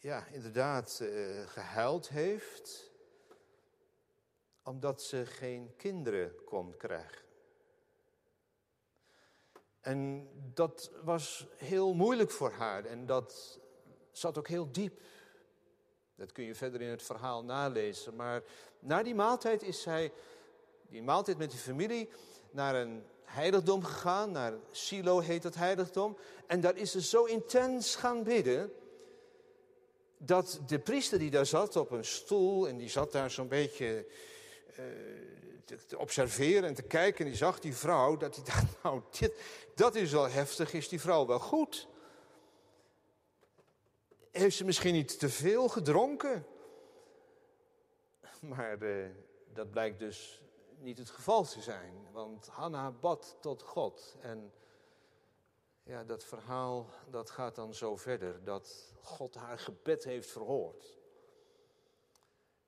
ja, 0.02 0.26
inderdaad 0.32 1.00
uh, 1.02 1.48
gehuild 1.48 2.10
heeft, 2.10 2.92
omdat 4.64 5.02
ze 5.02 5.26
geen 5.26 5.74
kinderen 5.78 6.44
kon 6.46 6.78
krijgen. 6.78 7.22
En 9.82 10.30
dat 10.54 10.92
was 11.04 11.48
heel 11.56 11.94
moeilijk 11.94 12.32
voor 12.32 12.52
haar 12.52 12.86
en 12.86 13.06
dat 13.06 13.60
zat 14.12 14.38
ook 14.38 14.48
heel 14.48 14.72
diep. 14.72 15.02
Dat 16.16 16.32
kun 16.32 16.44
je 16.44 16.56
verder 16.56 16.82
in 16.82 16.90
het 16.90 17.04
verhaal 17.04 17.44
nalezen. 17.44 18.16
Maar 18.16 18.44
na 18.80 19.04
die 19.04 19.16
maaltijd 19.16 19.64
is 19.64 19.82
zij, 19.82 20.12
die 20.90 21.04
maaltijd 21.04 21.38
met 21.38 21.52
die 21.52 21.60
familie, 21.60 22.10
naar 22.52 22.76
een 22.76 23.04
heiligdom 23.24 23.84
gegaan. 23.84 24.32
Naar 24.32 24.54
Silo 24.72 25.20
heet 25.20 25.42
dat 25.42 25.56
heiligdom. 25.56 26.18
En 26.48 26.62
daar 26.62 26.78
is 26.78 26.92
ze 26.92 27.02
zo 27.02 27.24
intens 27.24 27.96
gaan 27.96 28.24
bidden. 28.24 28.74
Dat 30.24 30.60
de 30.66 30.80
priester 30.80 31.20
die 31.20 31.30
daar 31.30 31.46
zat 31.46 31.76
op 31.76 31.92
een 31.92 32.06
stoel 32.06 32.68
en 32.68 32.78
die 32.78 32.90
zat 32.90 33.12
daar 33.12 33.32
zo'n 33.32 33.48
beetje 33.48 34.06
uh, 34.80 34.86
te, 35.88 35.98
observeren 35.98 36.64
en 36.64 36.74
te 36.74 36.82
kijken. 36.82 37.26
En 37.26 37.32
die 37.32 37.40
zag 37.40 37.60
die 37.60 37.76
vrouw, 37.76 38.18
dat 38.18 38.36
hij 38.36 38.46
dacht, 38.54 38.84
nou, 38.84 39.02
dit, 39.20 39.34
dat 39.76 39.96
is 39.96 40.12
wel 40.12 40.30
heftig, 40.30 40.74
is 40.74 40.90
die 40.90 41.02
vrouw 41.02 41.26
wel 41.26 41.40
goed? 41.40 41.88
Heeft 44.32 44.56
ze 44.56 44.66
misschien 44.66 44.94
niet 44.94 45.20
te 45.20 45.30
veel 45.30 45.68
gedronken? 45.68 46.46
Maar 48.40 48.82
uh, 48.82 49.06
dat 49.54 49.72
blijkt 49.72 50.00
dus 50.00 50.42
niet 50.80 50.98
het 50.98 51.10
geval 51.10 51.44
te 51.44 51.62
zijn. 51.62 51.94
Want 52.12 52.48
Hanna 52.48 52.92
bad 52.92 53.38
tot 53.40 53.62
God. 53.62 54.16
En 54.20 54.52
ja, 55.84 56.04
dat 56.04 56.24
verhaal 56.24 56.90
dat 57.10 57.30
gaat 57.30 57.56
dan 57.56 57.74
zo 57.74 57.96
verder. 57.96 58.44
Dat 58.44 58.94
God 59.02 59.36
haar 59.36 59.60
gebed 59.60 60.04
heeft 60.04 60.30
verhoord. 60.30 61.00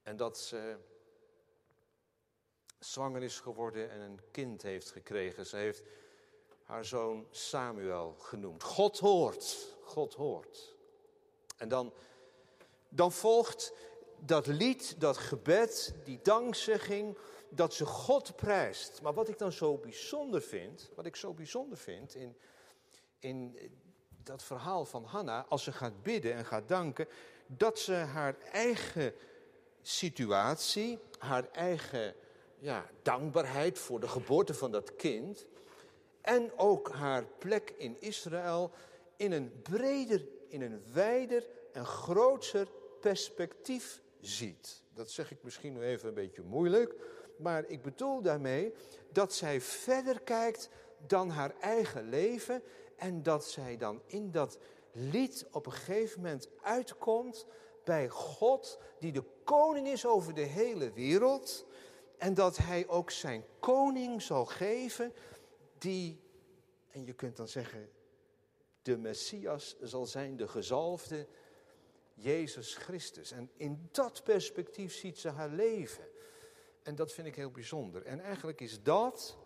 En 0.03 0.17
dat 0.17 0.38
ze 0.38 0.77
zwanger 2.79 3.24
is 3.24 3.39
geworden 3.39 3.89
en 3.89 4.00
een 4.00 4.20
kind 4.32 4.62
heeft 4.62 4.91
gekregen. 4.91 5.46
Ze 5.46 5.55
heeft 5.55 5.84
haar 6.63 6.86
zoon 6.86 7.27
Samuel 7.32 8.15
genoemd. 8.20 8.63
God 8.63 9.00
hoort, 9.00 9.75
God 9.84 10.13
hoort. 10.13 10.75
En 11.58 11.67
dan, 11.67 11.93
dan 12.89 13.12
volgt 13.12 13.74
dat 14.20 14.48
lied, 14.48 15.00
dat 15.00 15.17
gebed, 15.17 15.96
die 16.03 16.20
dankzegging, 16.22 17.17
dat 17.50 17.74
ze 17.74 17.86
God 17.86 18.36
prijst. 18.36 19.01
Maar 19.01 19.13
wat 19.13 19.27
ik 19.27 19.38
dan 19.38 19.51
zo 19.51 19.77
bijzonder 19.77 20.41
vind, 20.41 20.91
wat 20.96 21.05
ik 21.05 21.15
zo 21.15 21.34
bijzonder 21.34 21.77
vind 21.77 22.15
in, 22.15 22.38
in 23.24 23.58
dat 24.24 24.44
verhaal 24.44 24.86
van 24.86 25.03
Hanna, 25.03 25.46
als 25.50 25.63
ze 25.63 25.72
gaat 25.72 26.03
bidden 26.03 26.34
en 26.34 26.46
gaat 26.46 26.68
danken, 26.68 27.08
dat 27.48 27.80
ze 27.80 27.94
haar 27.94 28.36
eigen 28.51 29.13
situatie, 29.82 31.00
haar 31.18 31.50
eigen 31.51 32.15
ja, 32.60 32.89
dankbaarheid 33.01 33.80
voor 33.80 34.00
de 34.00 34.08
geboorte 34.08 34.53
van 34.53 34.72
dat 34.72 34.96
kind. 34.96 35.46
En 36.22 36.58
ook 36.58 36.92
haar 36.92 37.25
plek 37.38 37.74
in 37.77 38.01
Israël 38.01 38.72
in 39.15 39.32
een 39.32 39.62
breder, 39.62 40.25
in 40.48 40.62
een 40.62 40.84
wijder 40.94 41.48
en 41.72 41.86
groter 41.86 42.68
perspectief 43.01 44.01
ziet. 44.22 44.84
Dat 44.94 45.12
zeg 45.12 45.32
ik 45.32 45.44
misschien 45.44 45.74
nu 45.74 45.82
even 45.84 46.08
een 46.08 46.13
beetje 46.13 46.42
moeilijk, 46.42 46.96
maar 47.38 47.65
ik 47.65 47.82
bedoel 47.82 48.22
daarmee 48.22 48.74
dat 49.12 49.34
zij 49.34 49.62
verder 49.62 50.22
kijkt 50.22 50.70
dan 51.08 51.30
haar 51.30 51.53
eigen 51.60 52.10
leven 52.10 52.63
en 53.03 53.24
dat 53.24 53.45
zij 53.45 53.77
dan 53.77 54.01
in 54.05 54.31
dat 54.31 54.57
lied 54.91 55.48
op 55.51 55.65
een 55.65 55.72
gegeven 55.72 56.22
moment 56.22 56.50
uitkomt 56.62 57.45
bij 57.83 58.10
God, 58.10 58.79
die 59.00 59.12
de 59.12 59.24
koning 59.43 59.88
is 59.88 60.05
over 60.05 60.33
de 60.33 60.41
hele 60.41 60.91
wereld. 60.91 61.65
En 62.17 62.33
dat 62.33 62.57
hij 62.57 62.88
ook 62.88 63.12
zijn 63.12 63.45
koning 63.60 64.22
zal 64.22 64.45
geven, 64.45 65.13
die, 65.77 66.22
en 66.89 67.05
je 67.05 67.13
kunt 67.13 67.38
dan 67.38 67.48
zeggen, 67.48 67.89
de 68.81 68.98
Messias 68.98 69.75
zal 69.81 70.05
zijn, 70.05 70.38
de 70.38 70.48
gezalfde, 70.48 71.27
Jezus 72.13 72.75
Christus. 72.75 73.31
En 73.31 73.50
in 73.55 73.89
dat 73.91 74.24
perspectief 74.24 74.93
ziet 74.93 75.17
ze 75.17 75.29
haar 75.29 75.50
leven. 75.50 76.07
En 76.83 76.95
dat 76.95 77.12
vind 77.12 77.27
ik 77.27 77.36
heel 77.36 77.51
bijzonder. 77.51 78.05
En 78.05 78.19
eigenlijk 78.19 78.62
is 78.62 78.83
dat 78.83 79.38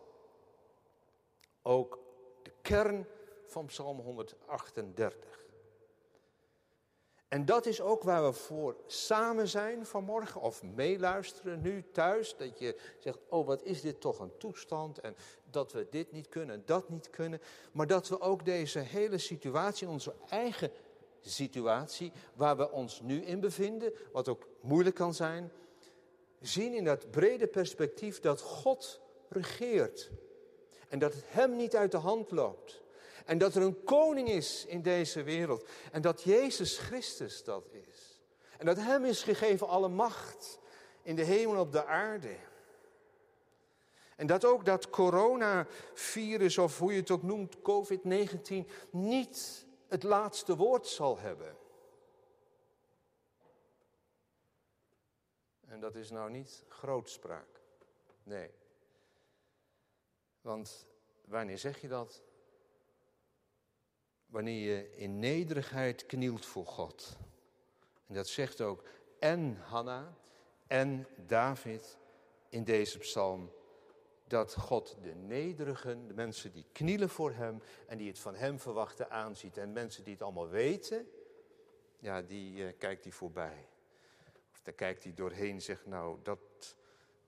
ook 1.62 2.00
de 2.44 2.52
kern 2.62 3.08
van 3.48 3.66
Psalm 3.66 4.00
138. 4.00 5.46
En 7.28 7.46
dat 7.46 7.66
is 7.66 7.82
ook 7.82 8.04
waar 8.04 8.26
we 8.26 8.34
voor 8.34 8.76
samen 8.86 9.48
zijn 9.48 9.86
vanmorgen, 9.86 10.42
of 10.42 10.64
meeluisteren 10.64 11.62
nu 11.62 11.84
thuis. 11.92 12.36
Dat 12.38 12.60
je 12.60 12.80
zegt, 13.00 13.20
oh 13.30 13.46
wat 13.46 13.64
is 13.64 13.82
dit 13.82 14.02
toch 14.02 14.20
een 14.20 14.38
toestand 14.38 15.00
en 15.00 15.16
dat 15.52 15.72
we 15.72 15.88
dit 15.90 16.12
niet 16.12 16.30
kunnen 16.30 16.56
en 16.56 16.64
dat 16.66 16.90
niet 16.90 17.10
kunnen. 17.10 17.42
Maar 17.72 17.88
dat 17.88 18.08
we 18.08 18.22
ook 18.22 18.46
deze 18.46 18.80
hele 18.80 19.18
situatie, 19.18 19.88
onze 19.88 20.14
eigen 20.30 20.72
situatie, 21.22 22.12
waar 22.34 22.58
we 22.58 22.72
ons 22.72 23.02
nu 23.02 23.22
in 23.22 23.40
bevinden, 23.40 23.94
wat 24.12 24.28
ook 24.28 24.48
moeilijk 24.62 24.96
kan 24.96 25.14
zijn, 25.14 25.52
zien 26.40 26.74
in 26.74 26.84
dat 26.84 27.12
brede 27.12 27.48
perspectief 27.48 28.20
dat 28.20 28.42
God 28.42 29.02
regeert. 29.30 30.12
En 30.90 31.00
dat 31.00 31.14
het 31.14 31.24
Hem 31.28 31.56
niet 31.56 31.76
uit 31.76 31.92
de 31.92 31.98
hand 31.98 32.32
loopt. 32.32 32.82
En 33.28 33.38
dat 33.38 33.56
er 33.56 33.62
een 33.62 33.84
koning 33.84 34.30
is 34.30 34.66
in 34.66 34.82
deze 34.82 35.24
wereld. 35.24 35.70
En 35.92 36.02
dat 36.02 36.24
Jezus 36.24 36.78
Christus 36.78 37.44
dat 37.44 37.68
is. 37.72 38.22
En 38.58 38.66
dat 38.66 38.78
Hem 38.78 39.06
is 39.06 39.24
gegeven 39.24 39.68
alle 39.68 39.88
macht 39.88 40.60
in 41.02 41.16
de 41.16 41.24
hemel 41.24 41.54
en 41.54 41.60
op 41.60 41.72
de 41.72 41.86
aarde. 41.86 42.36
En 44.16 44.28
dat 44.28 44.46
ook 44.46 44.66
dat 44.66 44.90
coronavirus, 44.90 46.58
of 46.58 46.80
hoe 46.80 46.92
je 46.92 47.00
het 47.00 47.12
ook 47.12 47.24
noemt, 47.24 47.56
COVID-19, 47.58 48.72
niet 48.92 49.66
het 49.88 50.04
laatste 50.04 50.56
woord 50.56 50.88
zal 50.88 51.20
hebben. 51.20 51.58
En 55.66 55.80
dat 55.80 55.96
is 55.96 56.10
nou 56.10 56.30
niet 56.30 56.64
grootspraak. 56.68 57.62
Nee. 58.24 58.52
Want 60.42 60.88
wanneer 61.26 61.58
zeg 61.58 61.82
je 61.82 61.88
dat? 61.88 62.26
Wanneer 64.28 64.76
je 64.76 64.96
in 64.96 65.20
nederigheid 65.20 66.06
knielt 66.06 66.46
voor 66.46 66.66
God. 66.66 67.18
En 68.08 68.14
dat 68.14 68.28
zegt 68.28 68.62
ook 68.62 68.84
en 69.20 69.58
Hanna 69.58 70.14
en 70.68 71.08
David 71.28 71.98
in 72.50 72.64
deze 72.64 72.98
psalm. 72.98 73.52
Dat 74.28 74.56
God 74.56 74.98
de 75.02 75.16
nederigen, 75.16 76.08
de 76.08 76.14
mensen 76.14 76.52
die 76.52 76.66
knielen 76.72 77.10
voor 77.10 77.32
hem 77.32 77.62
en 77.88 77.98
die 77.98 78.08
het 78.08 78.20
van 78.20 78.36
hem 78.36 78.60
verwachten 78.60 79.10
aanziet. 79.10 79.58
En 79.58 79.74
mensen 79.74 80.04
die 80.04 80.14
het 80.14 80.22
allemaal 80.22 80.50
weten, 80.50 81.08
ja, 82.00 82.22
die 82.22 82.58
uh, 82.58 82.72
kijkt 82.78 83.04
hij 83.04 83.14
voorbij. 83.14 83.68
Of 84.52 84.62
daar 84.62 84.74
kijkt 84.74 85.04
hij 85.04 85.14
doorheen 85.14 85.54
en 85.54 85.62
zegt, 85.62 85.86
nou, 85.86 86.18
dat, 86.24 86.76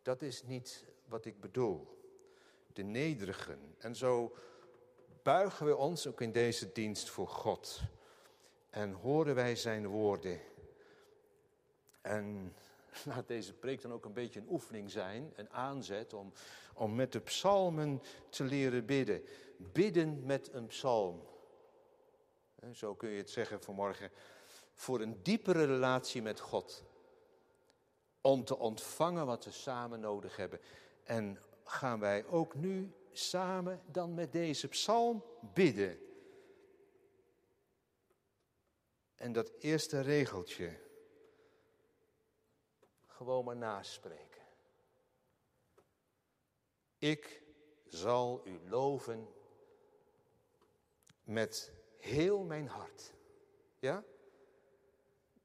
dat 0.02 0.22
is 0.22 0.44
niet 0.44 0.86
wat 1.06 1.26
ik 1.26 1.40
bedoel. 1.40 1.98
De 2.74 2.84
nederigen. 2.84 3.76
En 3.78 3.96
zo 3.96 4.36
buigen 5.30 5.66
we 5.66 5.76
ons 5.76 6.08
ook 6.08 6.22
in 6.22 6.32
deze 6.32 6.72
dienst 6.72 7.10
voor 7.10 7.28
God. 7.28 7.82
En 8.70 8.92
horen 8.92 9.36
wij 9.36 9.56
zijn 9.56 9.88
woorden. 9.88 10.40
En 12.02 12.56
laat 13.06 13.28
deze 13.28 13.54
preek 13.54 13.82
dan 13.82 13.94
ook 13.94 14.06
een 14.06 14.14
beetje 14.14 14.40
een 14.40 14.50
oefening 14.50 14.92
zijn, 14.92 15.34
een 15.36 15.50
aanzet 15.50 16.14
om, 16.14 16.34
om 16.74 16.96
met 16.96 17.12
de 17.12 17.20
psalmen 17.20 18.02
te 18.30 18.44
leren 18.44 18.86
bidden. 18.86 19.24
Bidden 19.58 20.26
met 20.26 20.54
een 20.54 20.68
psalm. 20.68 21.24
Zo 22.74 22.96
kun 22.96 23.10
je 23.10 23.18
het 23.18 23.30
zeggen 23.30 23.62
vanmorgen. 23.62 24.12
Voor 24.74 25.02
een 25.02 25.24
diepere 25.24 25.66
relatie 25.66 26.22
met 26.22 26.40
God. 26.40 26.84
Om 28.22 28.44
te 28.44 28.58
ontvangen 28.58 29.26
wat 29.26 29.46
we 29.46 29.52
samen 29.52 30.00
nodig 30.00 30.36
hebben. 30.36 30.60
En 31.04 31.40
gaan 31.64 32.00
wij 32.00 32.26
ook 32.26 32.56
nu 32.56 32.94
samen 33.12 33.82
dan 33.86 34.14
met 34.14 34.32
deze 34.32 34.68
psalm 34.68 35.24
bidden. 35.54 36.00
En 39.16 39.32
dat 39.32 39.52
eerste 39.60 40.02
regeltje 40.02 40.80
gewoon 43.06 43.46
maar 43.46 43.58
naspreken. 43.58 44.42
Ik 46.98 47.44
zal 47.88 48.48
u 48.48 48.70
loven 48.70 49.34
met 51.24 51.72
heel 51.98 52.44
mijn 52.44 52.68
hart. 52.68 53.14
Ja? 53.80 54.04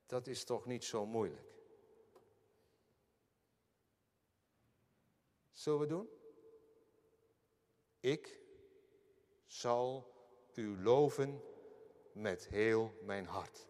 Dat 0.06 0.26
is 0.26 0.44
toch 0.44 0.66
niet 0.66 0.84
zo 0.84 1.06
moeilijk. 1.06 1.52
Zullen 5.50 5.80
we 5.80 5.86
doen? 5.86 6.13
Ik 8.04 8.40
zal 9.46 10.14
u 10.54 10.82
loven 10.82 11.42
met 12.12 12.46
heel 12.46 12.98
mijn 13.02 13.26
hart. 13.26 13.66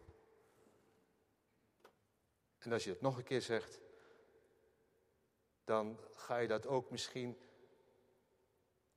En 2.57 2.71
als 2.71 2.83
je 2.83 2.89
het 2.89 3.01
nog 3.01 3.17
een 3.17 3.23
keer 3.23 3.41
zegt, 3.41 3.81
dan 5.63 5.99
ga 6.11 6.37
je 6.37 6.47
dat 6.47 6.67
ook 6.67 6.89
misschien 6.89 7.37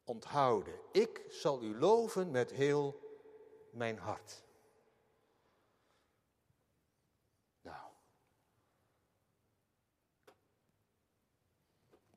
onthouden. 0.05 0.81
Ik 0.93 1.25
zal 1.29 1.63
u 1.63 1.79
loven 1.79 2.31
met 2.31 2.51
heel 2.51 3.01
mijn 3.71 3.99
hart. 3.99 4.45
Nou, 7.61 7.93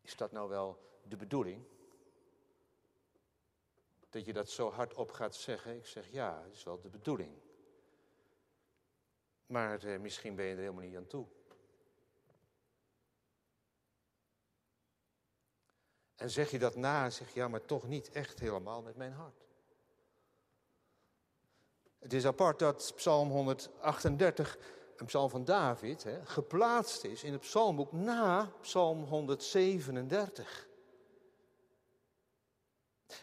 is 0.01 0.15
dat 0.15 0.31
nou 0.31 0.49
wel 0.49 0.99
de 1.03 1.15
bedoeling? 1.15 1.65
Dat 4.11 4.25
je 4.25 4.33
dat 4.33 4.49
zo 4.49 4.69
hardop 4.69 5.11
gaat 5.11 5.35
zeggen. 5.35 5.75
Ik 5.75 5.85
zeg 5.85 6.07
ja, 6.11 6.41
dat 6.43 6.53
is 6.53 6.63
wel 6.63 6.81
de 6.81 6.89
bedoeling. 6.89 7.31
Maar 9.45 9.83
eh, 9.83 9.99
misschien 9.99 10.35
ben 10.35 10.45
je 10.45 10.51
er 10.51 10.59
helemaal 10.59 10.83
niet 10.83 10.95
aan 10.95 11.07
toe. 11.07 11.25
En 16.15 16.29
zeg 16.29 16.51
je 16.51 16.59
dat 16.59 16.75
na 16.75 17.03
en 17.03 17.13
zeg 17.13 17.33
ja, 17.33 17.47
maar 17.47 17.65
toch 17.65 17.87
niet 17.87 18.09
echt 18.09 18.39
helemaal 18.39 18.81
met 18.81 18.95
mijn 18.95 19.13
hart. 19.13 19.45
Het 21.99 22.13
is 22.13 22.25
apart 22.25 22.59
dat 22.59 22.93
Psalm 22.95 23.29
138, 23.29 24.57
een 24.95 25.05
psalm 25.05 25.29
van 25.29 25.45
David, 25.45 26.03
hè, 26.03 26.25
geplaatst 26.25 27.03
is 27.03 27.23
in 27.23 27.31
het 27.31 27.41
psalmboek 27.41 27.91
na 27.91 28.51
Psalm 28.61 29.03
137. 29.03 30.69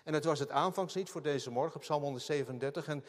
En 0.05 0.14
het 0.14 0.24
was 0.24 0.38
het 0.38 0.51
aanvangslied 0.51 1.11
voor 1.11 1.22
deze 1.22 1.51
morgen, 1.51 1.81
Psalm 1.81 2.03
137. 2.03 2.88
En 2.88 3.05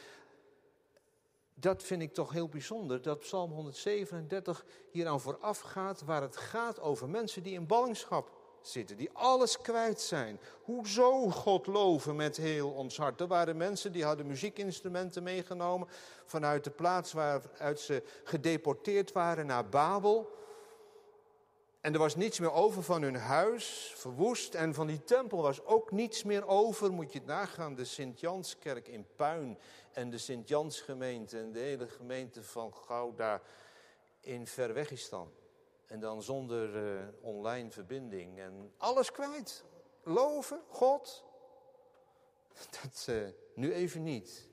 dat 1.54 1.84
vind 1.84 2.02
ik 2.02 2.14
toch 2.14 2.32
heel 2.32 2.50
bijzonder, 2.50 3.02
dat 3.02 3.20
Psalm 3.20 3.52
137 3.52 4.66
hier 4.92 5.08
aan 5.08 5.22
vooraf 5.22 5.60
gaat, 5.60 6.02
waar 6.02 6.22
het 6.22 6.38
gaat 6.38 6.80
over 6.80 7.10
mensen 7.10 7.44
die 7.44 7.54
in 7.54 7.68
ballingschap 7.68 8.38
zitten, 8.62 8.98
die 8.98 9.10
alles 9.14 9.62
kwijt 9.62 10.02
zijn. 10.02 10.40
Hoezo 10.64 11.30
God 11.30 11.68
loven 11.68 12.16
met 12.16 12.38
heel 12.38 12.70
ons 12.70 12.98
hart? 12.98 13.22
Er 13.22 13.28
waren 13.28 13.58
mensen 13.58 13.92
die 13.92 14.04
hadden 14.04 14.28
muziekinstrumenten 14.28 15.24
meegenomen 15.24 15.88
vanuit 16.26 16.64
de 16.64 16.70
plaats 16.70 17.14
waaruit 17.14 17.80
ze 17.80 18.04
gedeporteerd 18.24 19.12
waren 19.12 19.46
naar 19.46 19.70
Babel. 19.70 20.38
En 21.82 21.94
er 21.94 22.00
was 22.00 22.16
niets 22.16 22.40
meer 22.40 22.52
over 22.52 22.84
van 22.84 23.02
hun 23.02 23.16
huis, 23.16 23.94
verwoest. 23.96 24.56
En 24.56 24.74
van 24.74 24.88
die 24.88 25.04
tempel 25.04 25.42
was 25.42 25.66
ook 25.66 25.92
niets 25.92 26.24
meer 26.24 26.48
over. 26.48 26.92
Moet 26.92 27.14
je 27.14 27.18
het 27.18 27.28
nagaan, 27.28 27.76
de 27.76 27.86
Sint-Janskerk 27.86 28.88
in 28.88 29.06
puin. 29.16 29.58
En 29.92 30.10
de 30.10 30.18
Sint-Jansgemeente 30.18 31.40
en 31.40 31.52
de 31.52 31.60
hele 31.60 31.88
gemeente 31.88 32.44
van 32.44 32.74
Gouda 32.74 33.42
in 34.20 34.48
Verwegistan. 34.48 35.32
En 35.86 36.00
dan 36.00 36.24
zonder 36.24 36.94
uh, 36.98 37.08
online 37.22 37.72
verbinding 37.72 38.40
en 38.40 38.74
alles 38.78 39.12
kwijt. 39.12 39.64
Loven, 40.04 40.62
God. 40.68 41.24
Dat 42.82 43.06
uh, 43.10 43.28
nu 43.54 43.74
even 43.74 44.04
niet. 44.04 44.48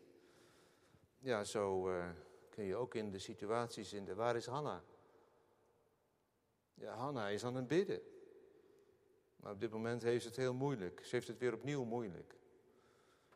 Ja, 1.18 1.44
zo 1.44 1.90
uh, 1.90 2.04
kun 2.50 2.64
je 2.64 2.76
ook 2.76 2.94
in 2.94 3.10
de 3.10 3.18
situaties 3.18 3.92
in 3.92 4.04
de. 4.04 4.14
Waar 4.14 4.36
is 4.36 4.46
Hanna? 4.46 4.82
Ja, 6.80 6.94
Hanna 6.94 7.28
is 7.28 7.44
aan 7.44 7.54
het 7.54 7.68
bidden. 7.68 8.00
Maar 9.36 9.52
op 9.52 9.60
dit 9.60 9.70
moment 9.70 10.02
heeft 10.02 10.24
het 10.24 10.36
heel 10.36 10.54
moeilijk. 10.54 11.00
Ze 11.04 11.14
heeft 11.14 11.28
het 11.28 11.38
weer 11.38 11.54
opnieuw 11.54 11.84
moeilijk. 11.84 12.34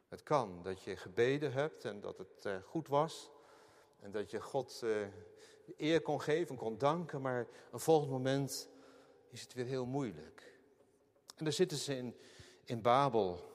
Het 0.09 0.22
kan 0.22 0.62
dat 0.62 0.83
je 0.83 0.96
gebeden 0.96 1.53
hebt 1.53 1.85
en 1.85 2.00
dat 2.00 2.18
het 2.18 2.44
uh, 2.46 2.57
goed 2.64 2.88
was. 2.88 3.31
En 4.00 4.11
dat 4.11 4.31
je 4.31 4.40
God 4.40 4.81
uh, 4.85 5.07
eer 5.76 6.00
kon 6.00 6.20
geven, 6.20 6.57
kon 6.57 6.79
danken. 6.79 7.20
Maar 7.20 7.46
een 7.72 7.81
volgend 7.81 8.11
moment 8.11 8.68
is 9.31 9.40
het 9.40 9.55
weer 9.55 9.66
heel 9.66 9.87
moeilijk. 9.87 10.53
En 11.37 11.44
dan 11.44 11.53
zitten 11.53 11.79
ze 11.79 11.96
in, 11.96 12.16
in 12.64 12.83
Babel. 12.83 13.50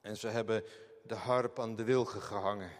En 0.00 0.16
ze 0.16 0.28
hebben 0.28 0.64
de 1.06 1.14
harp 1.14 1.58
aan 1.58 1.76
de 1.76 1.84
wilgen 1.84 2.22
gehangen. 2.22 2.70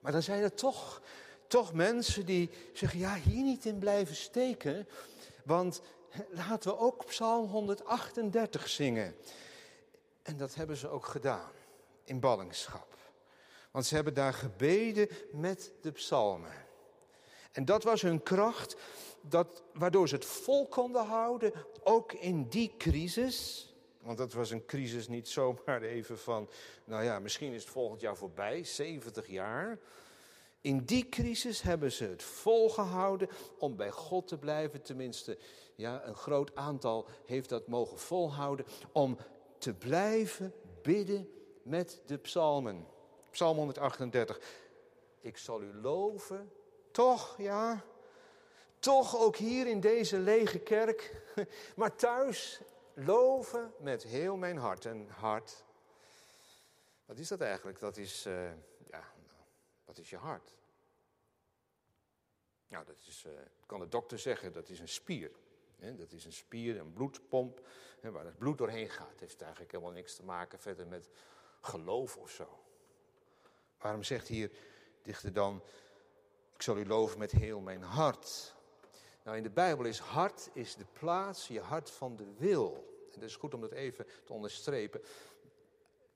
Maar 0.00 0.12
dan 0.12 0.22
zijn 0.22 0.42
er 0.42 0.54
toch, 0.54 1.02
toch 1.46 1.72
mensen 1.72 2.26
die 2.26 2.50
zeggen, 2.72 2.98
ja, 2.98 3.14
hier 3.14 3.42
niet 3.42 3.64
in 3.64 3.78
blijven 3.78 4.16
steken. 4.16 4.88
Want 5.44 5.80
laten 6.30 6.70
we 6.70 6.78
ook 6.78 7.06
Psalm 7.06 7.46
138 7.46 8.68
zingen. 8.68 9.16
En 10.22 10.36
dat 10.36 10.54
hebben 10.54 10.76
ze 10.76 10.88
ook 10.88 11.06
gedaan 11.06 11.50
in 12.04 12.20
ballingschap. 12.20 12.96
Want 13.70 13.86
ze 13.86 13.94
hebben 13.94 14.14
daar 14.14 14.34
gebeden 14.34 15.08
met 15.32 15.72
de 15.80 15.92
psalmen. 15.92 16.52
En 17.52 17.64
dat 17.64 17.82
was 17.82 18.02
hun 18.02 18.22
kracht, 18.22 18.76
dat, 19.20 19.62
waardoor 19.72 20.08
ze 20.08 20.14
het 20.14 20.24
vol 20.24 20.68
konden 20.68 21.04
houden, 21.04 21.52
ook 21.82 22.12
in 22.12 22.48
die 22.48 22.74
crisis. 22.78 23.68
Want 24.00 24.18
dat 24.18 24.32
was 24.32 24.50
een 24.50 24.64
crisis 24.64 25.08
niet 25.08 25.28
zomaar 25.28 25.82
even 25.82 26.18
van, 26.18 26.48
nou 26.84 27.04
ja, 27.04 27.18
misschien 27.18 27.52
is 27.52 27.62
het 27.62 27.72
volgend 27.72 28.00
jaar 28.00 28.16
voorbij, 28.16 28.64
70 28.64 29.26
jaar. 29.26 29.78
In 30.64 30.84
die 30.84 31.08
crisis 31.08 31.62
hebben 31.62 31.92
ze 31.92 32.04
het 32.04 32.22
volgehouden 32.22 33.28
om 33.58 33.76
bij 33.76 33.90
God 33.90 34.28
te 34.28 34.38
blijven. 34.38 34.82
Tenminste, 34.82 35.38
ja, 35.74 36.06
een 36.06 36.14
groot 36.14 36.54
aantal 36.54 37.06
heeft 37.24 37.48
dat 37.48 37.66
mogen 37.66 37.98
volhouden. 37.98 38.66
Om 38.92 39.16
te 39.58 39.74
blijven 39.74 40.54
bidden 40.82 41.30
met 41.62 42.02
de 42.06 42.16
psalmen. 42.16 42.86
Psalm 43.30 43.56
138. 43.56 44.40
Ik 45.20 45.36
zal 45.36 45.62
u 45.62 45.74
loven, 45.74 46.52
toch, 46.90 47.34
ja. 47.38 47.84
Toch 48.78 49.18
ook 49.18 49.36
hier 49.36 49.66
in 49.66 49.80
deze 49.80 50.18
lege 50.18 50.58
kerk. 50.58 51.22
Maar 51.76 51.96
thuis 51.96 52.60
loven 52.94 53.72
met 53.78 54.02
heel 54.02 54.36
mijn 54.36 54.56
hart. 54.56 54.84
En 54.84 55.08
hart, 55.08 55.64
wat 57.06 57.18
is 57.18 57.28
dat 57.28 57.40
eigenlijk? 57.40 57.78
Dat 57.78 57.96
is, 57.96 58.26
uh, 58.26 58.50
wat 59.94 60.04
is 60.04 60.10
je 60.10 60.16
hart? 60.16 60.54
Nou, 62.68 62.84
dat 62.84 62.96
is, 63.06 63.24
uh, 63.26 63.32
kan 63.66 63.80
de 63.80 63.88
dokter 63.88 64.18
zeggen, 64.18 64.52
dat 64.52 64.68
is 64.68 64.80
een 64.80 64.88
spier. 64.88 65.30
Dat 65.96 66.12
is 66.12 66.24
een 66.24 66.32
spier, 66.32 66.78
een 66.78 66.92
bloedpomp, 66.92 67.66
waar 68.00 68.24
het 68.24 68.38
bloed 68.38 68.58
doorheen 68.58 68.90
gaat. 68.90 69.10
Het 69.10 69.20
heeft 69.20 69.40
eigenlijk 69.40 69.72
helemaal 69.72 69.92
niks 69.92 70.16
te 70.16 70.24
maken 70.24 70.58
verder 70.58 70.86
met 70.86 71.08
geloof 71.60 72.16
of 72.16 72.30
zo. 72.30 72.64
Waarom 73.78 74.02
zegt 74.02 74.28
hier 74.28 74.50
dichter 75.02 75.32
dan, 75.32 75.62
ik 76.54 76.62
zal 76.62 76.78
u 76.78 76.86
loven 76.86 77.18
met 77.18 77.30
heel 77.30 77.60
mijn 77.60 77.82
hart. 77.82 78.54
Nou, 79.22 79.36
in 79.36 79.42
de 79.42 79.50
Bijbel 79.50 79.84
is 79.84 79.98
hart 79.98 80.50
is 80.52 80.76
de 80.76 80.86
plaats, 80.92 81.48
je 81.48 81.60
hart 81.60 81.90
van 81.90 82.16
de 82.16 82.34
wil. 82.36 82.74
En 83.12 83.20
dat 83.20 83.28
is 83.28 83.36
goed 83.36 83.54
om 83.54 83.60
dat 83.60 83.72
even 83.72 84.06
te 84.24 84.32
onderstrepen. 84.32 85.02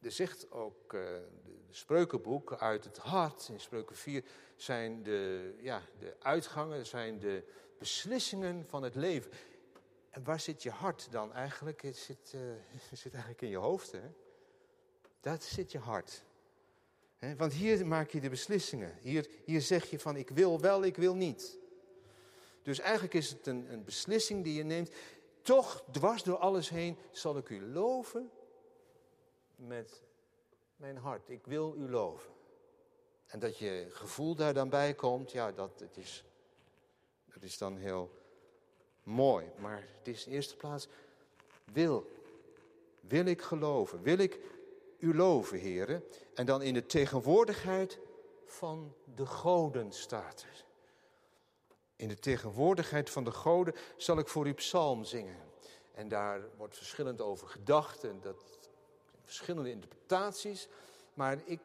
Er 0.00 0.12
zegt 0.12 0.50
ook 0.50 0.90
de 0.90 1.57
spreukenboek 1.70 2.52
uit 2.52 2.84
het 2.84 2.98
hart, 2.98 3.48
in 3.48 3.60
spreuken 3.60 3.96
4, 3.96 4.24
zijn 4.56 5.02
de, 5.02 5.54
ja, 5.60 5.82
de 5.98 6.16
uitgangen, 6.18 6.86
zijn 6.86 7.18
de 7.18 7.44
beslissingen 7.78 8.66
van 8.68 8.82
het 8.82 8.94
leven. 8.94 9.30
En 10.10 10.24
waar 10.24 10.40
zit 10.40 10.62
je 10.62 10.70
hart 10.70 11.08
dan 11.10 11.32
eigenlijk? 11.32 11.82
Het 11.82 11.96
zit, 11.96 12.32
uh, 12.34 12.40
het 12.90 12.98
zit 12.98 13.12
eigenlijk 13.12 13.42
in 13.42 13.48
je 13.48 13.56
hoofd, 13.56 13.92
hè? 13.92 14.10
Dat 15.20 15.42
zit 15.42 15.72
je 15.72 15.78
hart. 15.78 16.24
want 17.36 17.52
hier 17.52 17.86
maak 17.86 18.10
je 18.10 18.20
de 18.20 18.28
beslissingen. 18.28 18.98
Hier, 19.00 19.28
hier 19.44 19.60
zeg 19.60 19.90
je 19.90 19.98
van 19.98 20.16
ik 20.16 20.30
wil 20.30 20.60
wel, 20.60 20.84
ik 20.84 20.96
wil 20.96 21.14
niet. 21.14 21.58
Dus 22.62 22.78
eigenlijk 22.78 23.14
is 23.14 23.30
het 23.30 23.46
een, 23.46 23.72
een 23.72 23.84
beslissing 23.84 24.44
die 24.44 24.54
je 24.54 24.62
neemt. 24.62 24.90
Toch, 25.42 25.84
dwars 25.90 26.22
door 26.22 26.36
alles 26.36 26.68
heen, 26.68 26.98
zal 27.10 27.36
ik 27.36 27.48
u 27.48 27.62
loven 27.62 28.30
met 29.56 30.02
mijn 30.78 30.96
hart. 30.96 31.28
Ik 31.28 31.46
wil 31.46 31.74
u 31.76 31.90
loven. 31.90 32.30
En 33.26 33.38
dat 33.38 33.58
je 33.58 33.86
gevoel 33.90 34.34
daar 34.34 34.54
dan 34.54 34.68
bij 34.68 34.94
komt, 34.94 35.32
ja, 35.32 35.52
dat, 35.52 35.80
het 35.80 35.96
is, 35.96 36.24
dat 37.32 37.42
is 37.42 37.58
dan 37.58 37.76
heel 37.76 38.10
mooi. 39.02 39.50
Maar 39.58 39.88
het 39.98 40.08
is 40.08 40.26
in 40.26 40.32
eerste 40.32 40.56
plaats 40.56 40.88
wil. 41.72 42.10
Wil 43.00 43.24
ik 43.24 43.42
geloven? 43.42 44.02
Wil 44.02 44.18
ik 44.18 44.40
u 44.98 45.16
loven, 45.16 45.58
heren? 45.58 46.04
En 46.34 46.46
dan 46.46 46.62
in 46.62 46.74
de 46.74 46.86
tegenwoordigheid 46.86 47.98
van 48.44 48.94
de 49.14 49.26
goden 49.26 49.92
staat 49.92 50.42
er. 50.42 50.64
In 51.96 52.08
de 52.08 52.18
tegenwoordigheid 52.18 53.10
van 53.10 53.24
de 53.24 53.32
goden 53.32 53.74
zal 53.96 54.18
ik 54.18 54.28
voor 54.28 54.46
u 54.46 54.52
psalm 54.52 55.04
zingen. 55.04 55.46
En 55.92 56.08
daar 56.08 56.42
wordt 56.56 56.76
verschillend 56.76 57.20
over 57.20 57.48
gedacht 57.48 58.04
en 58.04 58.20
dat 58.20 58.57
verschillende 59.28 59.70
interpretaties. 59.70 60.68
Maar 61.14 61.38
ik 61.44 61.60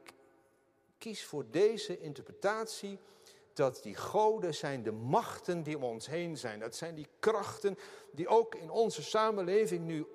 kies 0.98 1.26
voor 1.26 1.46
deze 1.50 2.00
interpretatie 2.00 3.00
dat 3.54 3.84
die 3.84 3.96
goden 3.96 4.54
zijn 4.54 4.84
de 4.84 4.92
machten 4.92 5.64
die 5.64 5.78
om 5.78 5.84
ons 5.84 6.08
heen 6.08 6.38
zijn. 6.38 6.60
Dat 6.60 6.76
zijn 6.76 6.96
die 6.96 7.08
krachten 7.20 7.78
die 8.12 8.28
ook 8.28 8.56
in 8.56 8.70
onze 8.70 9.04
samenleving 9.04 9.86
nu 9.86 10.06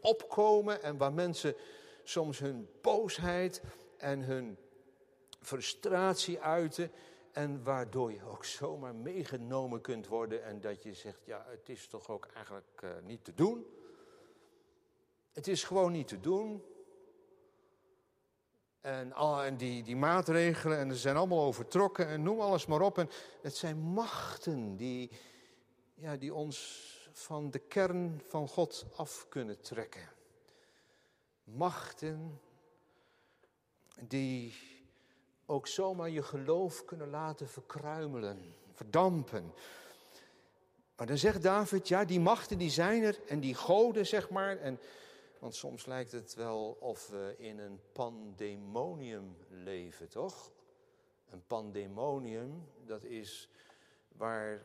opkomen 0.00 0.82
en 0.82 0.96
waar 0.96 1.12
mensen 1.12 1.54
soms 2.02 2.38
hun 2.38 2.68
boosheid 2.80 3.62
en 3.96 4.20
hun 4.20 4.56
frustratie 5.40 6.40
uiten. 6.40 6.92
En 7.32 7.62
waardoor 7.62 8.12
je 8.12 8.24
ook 8.24 8.44
zomaar 8.44 8.94
meegenomen 8.94 9.80
kunt 9.80 10.06
worden 10.06 10.44
en 10.44 10.60
dat 10.60 10.82
je 10.82 10.94
zegt, 10.94 11.20
ja, 11.24 11.46
het 11.48 11.68
is 11.68 11.86
toch 11.86 12.08
ook 12.08 12.26
eigenlijk 12.34 12.80
uh, 12.84 12.90
niet 13.02 13.24
te 13.24 13.34
doen. 13.34 13.66
Het 15.32 15.48
is 15.48 15.64
gewoon 15.64 15.92
niet 15.92 16.08
te 16.08 16.20
doen. 16.20 16.62
En, 18.88 19.56
die, 19.56 19.82
die 19.82 19.96
maatregelen, 19.96 20.78
en 20.78 20.92
ze 20.92 20.98
zijn 20.98 21.16
allemaal 21.16 21.44
overtrokken 21.44 22.08
en 22.08 22.22
noem 22.22 22.40
alles 22.40 22.66
maar 22.66 22.80
op. 22.80 22.98
En 22.98 23.10
het 23.42 23.56
zijn 23.56 23.78
machten 23.78 24.76
die, 24.76 25.10
ja, 25.94 26.16
die 26.16 26.34
ons 26.34 26.86
van 27.12 27.50
de 27.50 27.58
kern 27.58 28.22
van 28.28 28.48
God 28.48 28.86
af 28.96 29.26
kunnen 29.28 29.60
trekken. 29.60 30.08
Machten 31.44 32.40
die 34.00 34.54
ook 35.46 35.66
zomaar 35.66 36.10
je 36.10 36.22
geloof 36.22 36.84
kunnen 36.84 37.10
laten 37.10 37.48
verkruimelen, 37.48 38.54
verdampen. 38.72 39.52
Maar 40.96 41.06
dan 41.06 41.18
zegt 41.18 41.42
David, 41.42 41.88
ja, 41.88 42.04
die 42.04 42.20
machten 42.20 42.58
die 42.58 42.70
zijn 42.70 43.02
er 43.02 43.18
en 43.26 43.40
die 43.40 43.54
goden, 43.54 44.06
zeg 44.06 44.30
maar. 44.30 44.56
En, 44.56 44.80
want 45.38 45.54
soms 45.54 45.86
lijkt 45.86 46.12
het 46.12 46.34
wel 46.34 46.76
of 46.80 47.08
we 47.08 47.34
in 47.38 47.58
een 47.58 47.80
pandemonium 47.92 49.36
leven, 49.48 50.08
toch? 50.08 50.52
Een 51.30 51.42
pandemonium, 51.46 52.68
dat 52.84 53.04
is 53.04 53.48
waar 54.08 54.62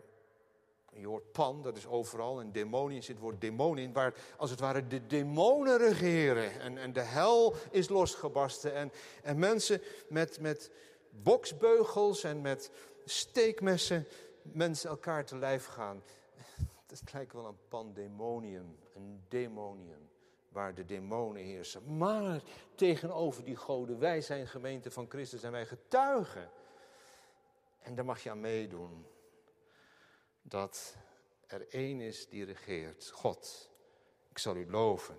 je 0.96 1.08
hoort 1.08 1.32
pan, 1.32 1.62
dat 1.62 1.78
is 1.78 1.88
overal. 1.88 2.40
En 2.40 2.52
demoniën 2.52 3.04
zit 3.04 3.16
het 3.16 3.24
woord 3.24 3.42
demon 3.42 3.78
in, 3.78 3.94
waar 3.94 4.14
als 4.38 4.50
het 4.50 4.60
ware 4.60 4.88
de 4.88 5.08
demonen 5.08 5.78
regeren. 5.78 6.60
En, 6.60 6.78
en 6.78 6.94
de 6.94 7.02
hel 7.02 7.56
is 7.72 7.90
losgebarsten. 7.90 8.74
En, 8.74 8.92
en 9.24 9.40
mensen 9.40 9.82
met, 10.10 10.40
met 10.40 10.72
boksbeugels 11.10 12.24
en 12.24 12.42
met 12.42 12.72
steekmessen 13.06 14.08
mensen 14.42 14.90
elkaar 14.90 15.26
te 15.26 15.38
lijf 15.38 15.66
gaan. 15.66 16.04
Dat 16.88 17.02
lijkt 17.14 17.34
wel 17.34 17.46
een 17.46 17.68
pandemonium, 17.68 18.78
een 18.96 19.24
demonium, 19.28 20.10
waar 20.54 20.76
de 20.76 20.86
demonen 20.86 21.44
heersen. 21.44 21.98
Maar 21.98 22.42
tegenover 22.76 23.44
die 23.44 23.56
goden, 23.56 24.00
wij 24.00 24.22
zijn 24.22 24.48
gemeente 24.48 24.92
van 24.92 25.10
Christus 25.10 25.44
en 25.44 25.52
wij 25.52 25.66
getuigen. 25.66 26.50
En 27.80 27.96
daar 27.96 28.06
mag 28.06 28.24
je 28.24 28.30
aan 28.30 28.40
meedoen 28.40 29.06
dat 30.42 30.96
er 31.48 31.68
één 31.70 32.00
is 32.00 32.28
die 32.30 32.46
regeert, 32.46 33.10
God. 33.14 33.70
Ik 34.30 34.38
zal 34.38 34.56
u 34.56 34.70
loven 34.70 35.16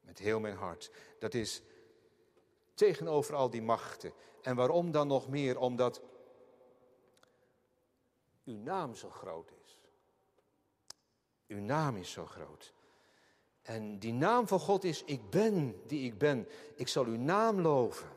met 0.00 0.18
heel 0.18 0.40
mijn 0.40 0.56
hart. 0.56 0.90
Dat 1.18 1.34
is 1.34 1.62
tegenover 2.74 3.34
al 3.34 3.50
die 3.50 3.62
machten. 3.62 4.12
En 4.42 4.56
waarom 4.56 4.90
dan 4.90 5.06
nog 5.06 5.28
meer? 5.28 5.58
Omdat 5.58 6.02
uw 8.44 8.56
naam 8.56 8.94
zo 8.94 9.10
groot 9.10 9.52
is. 9.64 9.78
Uw 11.46 11.60
naam 11.60 11.96
is 11.96 12.10
zo 12.10 12.26
groot. 12.26 12.72
En 13.68 13.98
die 13.98 14.12
naam 14.12 14.46
van 14.46 14.60
God 14.60 14.84
is 14.84 15.02
ik 15.04 15.30
ben 15.30 15.80
die 15.86 16.04
ik 16.04 16.18
ben. 16.18 16.48
Ik 16.74 16.88
zal 16.88 17.04
uw 17.04 17.16
naam 17.16 17.60
loven. 17.60 18.08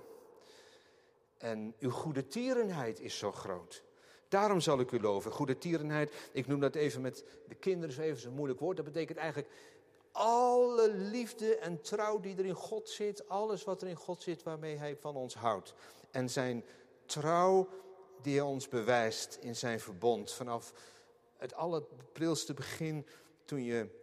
En 1.38 1.76
uw 1.80 1.90
goede 1.90 2.28
tierenheid 2.28 3.00
is 3.00 3.18
zo 3.18 3.32
groot. 3.32 3.84
Daarom 4.28 4.60
zal 4.60 4.80
ik 4.80 4.92
u 4.92 5.02
loven. 5.02 5.32
Goede 5.32 5.58
tierenheid, 5.58 6.14
ik 6.32 6.48
noem 6.48 6.60
dat 6.60 6.76
even 6.76 7.02
met 7.02 7.24
de 7.48 7.56
kinderen, 7.56 7.96
zo 7.96 8.02
even 8.02 8.22
zo'n 8.22 8.34
moeilijk 8.34 8.60
woord. 8.60 8.76
Dat 8.76 8.86
betekent 8.86 9.18
eigenlijk 9.18 9.54
alle 10.12 10.94
liefde 10.94 11.56
en 11.56 11.82
trouw 11.82 12.20
die 12.20 12.38
er 12.38 12.46
in 12.46 12.54
God 12.56 12.90
zit. 12.90 13.30
Alles 13.30 13.64
wat 13.64 13.82
er 13.82 13.88
in 13.88 13.96
God 13.96 14.22
zit 14.22 14.44
waarmee 14.44 14.78
hij 14.78 14.96
van 14.96 15.16
ons 15.16 15.34
houdt. 15.36 15.74
En 16.12 16.30
zijn 16.30 16.66
trouw 17.06 17.68
die 18.22 18.38
hij 18.38 18.46
ons 18.46 18.68
bewijst 18.68 19.38
in 19.42 19.56
zijn 19.56 19.80
verbond. 19.80 20.32
Vanaf 20.32 20.74
het 21.38 21.54
allerprilste 21.54 22.54
begin 22.54 23.06
toen 23.46 23.64
je 23.64 24.00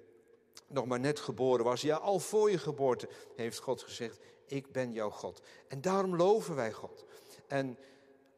nog 0.69 0.87
maar 0.87 1.01
net 1.01 1.21
geboren 1.21 1.65
was. 1.65 1.81
Ja, 1.81 1.97
al 1.97 2.19
voor 2.19 2.51
je 2.51 2.59
geboorte 2.59 3.09
heeft 3.37 3.59
God 3.59 3.83
gezegd, 3.83 4.21
ik 4.47 4.73
ben 4.73 4.93
jouw 4.93 5.11
God. 5.11 5.41
En 5.69 5.81
daarom 5.81 6.17
loven 6.17 6.55
wij 6.55 6.73
God. 6.73 7.05
En 7.47 7.79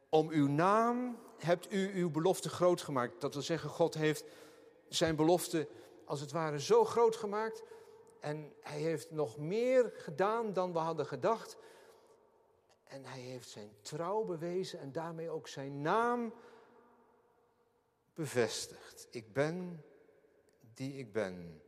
om 0.09 0.29
uw 0.29 0.49
naam 0.49 1.19
hebt 1.39 1.73
u 1.73 1.93
uw 1.95 2.11
belofte 2.11 2.49
groot 2.49 2.83
gemaakt. 2.83 3.21
Dat 3.21 3.35
wil 3.35 3.43
zeggen, 3.43 3.71
God 3.71 3.95
heeft 3.95 4.25
zijn 4.89 5.17
belofte 5.17 5.69
als 6.05 6.21
het 6.21 6.33
ware 6.33 6.61
zo 6.61 6.85
groot 6.85 7.17
gemaakt. 7.17 7.63
En 8.21 8.53
hij 8.61 8.81
heeft 8.81 9.11
nog 9.11 9.39
meer 9.39 9.93
gedaan 9.97 10.53
dan 10.53 10.73
we 10.73 10.79
hadden 10.79 11.07
gedacht. 11.07 11.57
En 12.85 13.05
hij 13.05 13.21
heeft 13.21 13.49
zijn 13.49 13.71
trouw 13.83 14.25
bewezen 14.25 14.81
en 14.81 14.93
daarmee 14.93 15.31
ook 15.31 15.49
zijn 15.49 15.81
naam 15.81 16.35
bevestigd. 18.15 19.07
Ik 19.11 19.33
ben 19.33 19.85
die 20.75 20.99
ik 20.99 21.13
ben. 21.13 21.63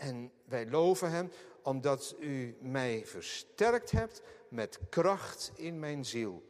En 0.00 0.32
wij 0.44 0.66
loven 0.66 1.10
Hem 1.10 1.30
omdat 1.62 2.14
u 2.18 2.56
mij 2.60 3.06
versterkt 3.06 3.90
hebt 3.90 4.22
met 4.48 4.78
kracht 4.88 5.52
in 5.54 5.78
mijn 5.78 6.04
ziel. 6.04 6.42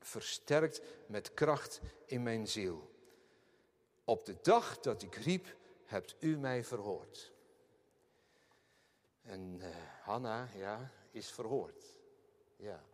Versterkt 0.00 0.80
met 1.06 1.34
kracht 1.34 1.80
in 2.06 2.22
mijn 2.22 2.48
ziel. 2.48 2.90
Op 4.04 4.24
de 4.24 4.36
dag 4.42 4.80
dat 4.80 5.02
ik 5.02 5.14
riep, 5.14 5.56
hebt 5.84 6.14
u 6.18 6.36
mij 6.36 6.64
verhoord. 6.64 7.32
En 9.22 9.58
uh, 9.60 9.66
Hanna, 10.02 10.48
ja, 10.54 10.90
is 11.10 11.30
verhoord. 11.30 11.84
Ja. 12.56 12.84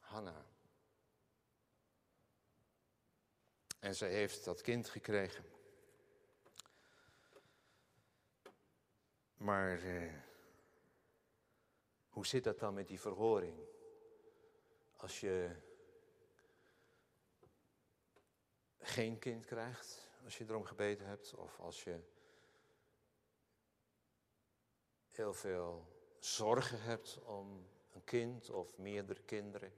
Hanna. 0.00 0.44
En 3.78 3.94
zij 3.94 4.10
heeft 4.10 4.44
dat 4.44 4.60
kind 4.60 4.88
gekregen. 4.88 5.56
Maar 9.38 9.82
eh, 9.82 10.12
hoe 12.08 12.26
zit 12.26 12.44
dat 12.44 12.58
dan 12.58 12.74
met 12.74 12.88
die 12.88 13.00
verhoring? 13.00 13.58
Als 14.96 15.20
je 15.20 15.56
geen 18.78 19.18
kind 19.18 19.44
krijgt, 19.44 20.10
als 20.24 20.38
je 20.38 20.44
erom 20.48 20.64
gebeten 20.64 21.06
hebt, 21.06 21.34
of 21.34 21.58
als 21.60 21.84
je 21.84 22.00
heel 25.10 25.34
veel 25.34 25.86
zorgen 26.18 26.82
hebt 26.82 27.22
om 27.22 27.66
een 27.92 28.04
kind 28.04 28.50
of 28.50 28.78
meerdere 28.78 29.22
kinderen. 29.22 29.72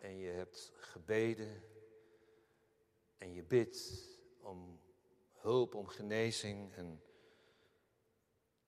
En 0.00 0.16
je 0.16 0.28
hebt 0.28 0.72
gebeden 0.74 1.62
en 3.18 3.32
je 3.32 3.42
bidt 3.42 4.08
om 4.40 4.80
hulp, 5.32 5.74
om 5.74 5.86
genezing 5.86 6.74
en 6.74 7.02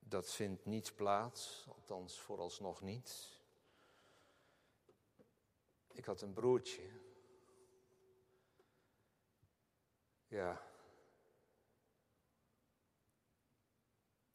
dat 0.09 0.33
vindt 0.33 0.65
niet 0.65 0.95
plaats, 0.95 1.67
althans 1.69 2.21
vooralsnog 2.21 2.81
niet. 2.81 3.41
Ik 5.93 6.05
had 6.05 6.21
een 6.21 6.33
broertje. 6.33 6.91
Ja. 10.27 10.63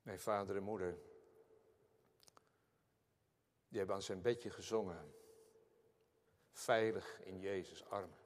Mijn 0.02 0.20
vader 0.20 0.56
en 0.56 0.64
moeder. 0.64 1.00
Die 3.68 3.78
hebben 3.78 3.96
aan 3.96 4.02
zijn 4.02 4.22
bedje 4.22 4.50
gezongen. 4.50 5.14
Veilig 6.52 7.22
in 7.22 7.40
Jezus' 7.40 7.86
armen. 7.86 8.18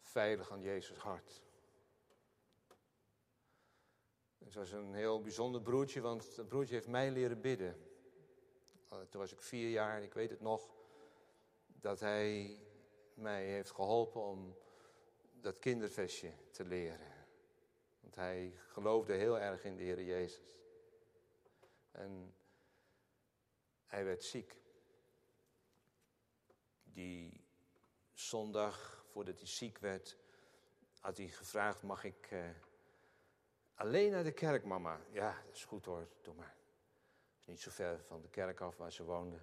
Veilig 0.00 0.50
aan 0.50 0.60
Jezus' 0.60 0.98
hart. 0.98 1.42
Het 4.44 4.54
was 4.54 4.72
een 4.72 4.94
heel 4.94 5.20
bijzonder 5.20 5.60
broertje, 5.60 6.00
want 6.00 6.36
dat 6.36 6.48
broertje 6.48 6.74
heeft 6.74 6.86
mij 6.88 7.10
leren 7.10 7.40
bidden. 7.40 7.76
Eh, 8.88 8.98
toen 8.98 9.20
was 9.20 9.32
ik 9.32 9.42
vier 9.42 9.70
jaar, 9.70 10.02
ik 10.02 10.14
weet 10.14 10.30
het 10.30 10.40
nog, 10.40 10.70
dat 11.66 12.00
hij 12.00 12.58
mij 13.14 13.44
heeft 13.44 13.70
geholpen 13.70 14.22
om 14.22 14.56
dat 15.40 15.58
kindervestje 15.58 16.32
te 16.50 16.64
leren. 16.64 17.10
Want 18.00 18.14
hij 18.14 18.54
geloofde 18.66 19.12
heel 19.12 19.38
erg 19.38 19.64
in 19.64 19.76
de 19.76 19.82
Heer 19.82 20.02
Jezus. 20.02 20.58
En 21.90 22.34
hij 23.86 24.04
werd 24.04 24.24
ziek. 24.24 24.60
Die 26.82 27.44
zondag, 28.12 29.04
voordat 29.10 29.38
hij 29.38 29.48
ziek 29.48 29.78
werd, 29.78 30.16
had 31.00 31.16
hij 31.16 31.28
gevraagd: 31.28 31.82
mag 31.82 32.04
ik 32.04 32.30
eh, 32.30 32.50
alleen 33.80 34.10
naar 34.10 34.24
de 34.24 34.32
kerk, 34.32 34.64
mama? 34.64 35.00
Ja, 35.10 35.42
dat 35.46 35.54
is 35.54 35.64
goed 35.64 35.84
hoor, 35.84 36.08
doe 36.22 36.34
maar. 36.34 36.54
niet 37.44 37.60
zo 37.60 37.70
ver 37.70 38.00
van 38.06 38.20
de 38.20 38.28
kerk 38.28 38.60
af 38.60 38.76
waar 38.76 38.92
ze 38.92 39.04
woonde. 39.04 39.36
En 39.36 39.42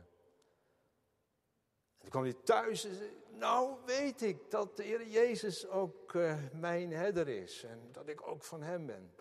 toen 1.99 2.09
kwam 2.09 2.23
hij 2.23 2.33
thuis 2.33 2.83
en 2.83 2.95
zei: 2.95 3.23
Nou, 3.29 3.85
weet 3.85 4.21
ik 4.21 4.51
dat 4.51 4.77
de 4.77 4.83
Heer 4.83 5.07
Jezus 5.07 5.67
ook 5.67 6.13
uh, 6.13 6.43
mijn 6.53 6.91
herder 6.91 7.27
is 7.27 7.63
en 7.63 7.91
dat 7.91 8.07
ik 8.07 8.27
ook 8.27 8.43
van 8.43 8.61
hem 8.61 8.85
ben. 8.85 9.15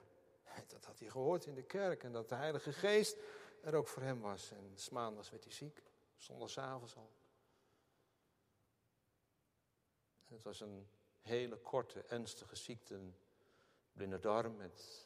Dat 0.66 0.84
had 0.84 0.98
hij 0.98 1.08
gehoord 1.08 1.46
in 1.46 1.54
de 1.54 1.62
kerk 1.62 2.02
en 2.02 2.12
dat 2.12 2.28
de 2.28 2.34
Heilige 2.34 2.72
Geest 2.72 3.18
er 3.62 3.74
ook 3.74 3.88
voor 3.88 4.02
hem 4.02 4.20
was. 4.20 4.50
En 4.50 4.74
maandags 4.90 5.30
werd 5.30 5.44
hij 5.44 5.52
ziek, 5.52 5.82
zondagavond 6.16 6.96
al. 6.96 7.10
Het 10.26 10.42
was 10.42 10.60
een 10.60 10.88
hele 11.20 11.56
korte, 11.56 12.02
ernstige 12.02 12.56
ziekte, 12.56 13.00
blinde 13.92 14.18
darm 14.18 14.56
met 14.56 15.05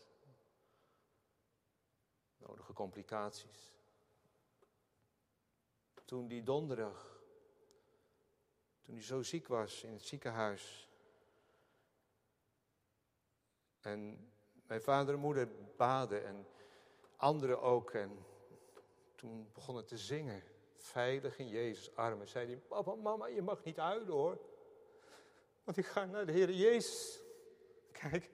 complicaties. 2.73 3.73
Toen 6.05 6.29
die 6.29 6.43
donderdag, 6.43 7.23
toen 8.83 8.95
hij 8.95 9.05
zo 9.05 9.23
ziek 9.23 9.49
was 9.49 9.83
in 9.83 9.93
het 9.93 10.03
ziekenhuis. 10.03 10.89
En 13.81 14.31
mijn 14.67 14.83
vader 14.83 15.15
en 15.15 15.21
moeder 15.21 15.49
baden 15.77 16.27
en 16.27 16.47
anderen 17.17 17.61
ook. 17.61 17.91
En 17.91 18.25
toen 19.15 19.51
begonnen 19.53 19.87
te 19.87 19.99
zingen. 19.99 20.43
Veilig 20.77 21.39
in 21.39 21.49
Jezus' 21.49 21.97
armen. 21.97 22.29
Zei 22.29 22.47
hij, 22.47 22.57
papa, 22.57 22.95
mama, 22.95 23.27
je 23.27 23.43
mag 23.43 23.65
niet 23.65 23.77
huilen 23.77 24.13
hoor. 24.13 24.39
Want 25.65 25.77
ik 25.77 25.87
ga 25.87 26.05
naar 26.05 26.27
de 26.27 26.33
Heer 26.33 26.51
Jezus. 26.51 27.21
Kijk, 27.93 28.31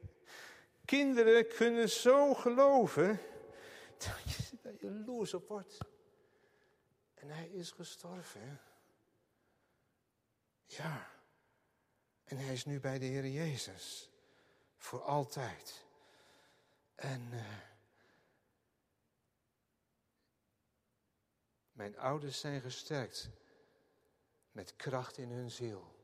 kinderen 0.84 1.48
kunnen 1.48 1.88
zo 1.88 2.34
geloven 2.34 3.20
dat 3.98 4.80
je 4.80 4.86
jaloers 4.86 5.34
op 5.34 5.48
wordt. 5.48 5.78
En 7.14 7.28
hij 7.28 7.48
is 7.48 7.70
gestorven. 7.70 8.60
Ja. 10.66 11.10
En 12.24 12.36
hij 12.36 12.52
is 12.52 12.64
nu 12.64 12.80
bij 12.80 12.98
de 12.98 13.04
Heer 13.04 13.26
Jezus. 13.26 14.10
Voor 14.76 15.02
altijd. 15.02 15.84
En... 16.94 17.32
Uh, 17.32 17.74
Mijn 21.76 21.98
ouders 21.98 22.40
zijn 22.40 22.60
gesterkt 22.60 23.30
met 24.52 24.76
kracht 24.76 25.16
in 25.16 25.30
hun 25.30 25.50
ziel. 25.50 25.94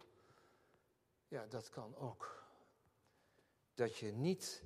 Ja, 1.29 1.47
dat 1.47 1.69
kan 1.69 1.97
ook. 1.97 2.45
Dat 3.75 3.97
je 3.97 4.13
niet 4.13 4.63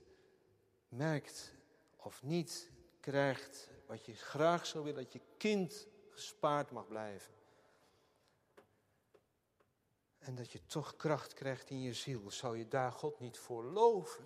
merkt 0.89 1.53
of 1.97 2.23
niet 2.23 2.71
krijgt 3.11 3.71
wat 3.87 4.07
je 4.07 4.15
graag 4.15 4.67
zou 4.67 4.85
willen, 4.85 5.03
dat 5.03 5.13
je 5.13 5.21
kind 5.37 5.87
gespaard 6.11 6.71
mag 6.71 6.87
blijven. 6.87 7.35
En 10.19 10.35
dat 10.35 10.53
je 10.53 10.67
toch 10.67 10.97
kracht 10.97 11.35
krijgt 11.35 11.71
in 11.71 11.81
je 11.81 11.93
ziel. 11.93 12.31
Zou 12.31 12.59
je 12.59 12.69
daar 12.69 12.93
God 12.93 13.21
niet 13.21 13.39
voor 13.39 13.65
loven? 13.65 14.25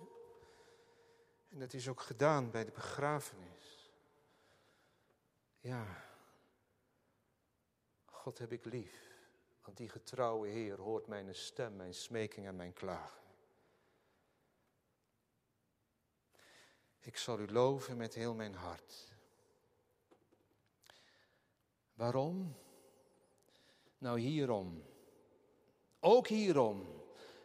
En 1.49 1.59
dat 1.59 1.73
is 1.73 1.87
ook 1.87 2.01
gedaan 2.01 2.51
bij 2.51 2.65
de 2.65 2.71
begrafenis. 2.71 3.91
Ja. 5.59 6.03
God 8.05 8.37
heb 8.37 8.51
ik 8.51 8.65
lief, 8.65 9.25
want 9.63 9.77
die 9.77 9.89
getrouwe 9.89 10.47
Heer 10.47 10.79
hoort 10.79 11.07
mijn 11.07 11.35
stem, 11.35 11.75
mijn 11.75 11.93
smeking 11.93 12.47
en 12.47 12.55
mijn 12.55 12.73
klagen. 12.73 13.20
Ik 17.01 17.17
zal 17.17 17.39
u 17.39 17.51
loven 17.51 17.97
met 17.97 18.13
heel 18.13 18.33
mijn 18.33 18.53
hart. 18.53 19.11
Waarom? 21.93 22.55
Nou 23.97 24.19
hierom. 24.19 24.83
Ook 25.99 26.27
hierom. 26.27 26.85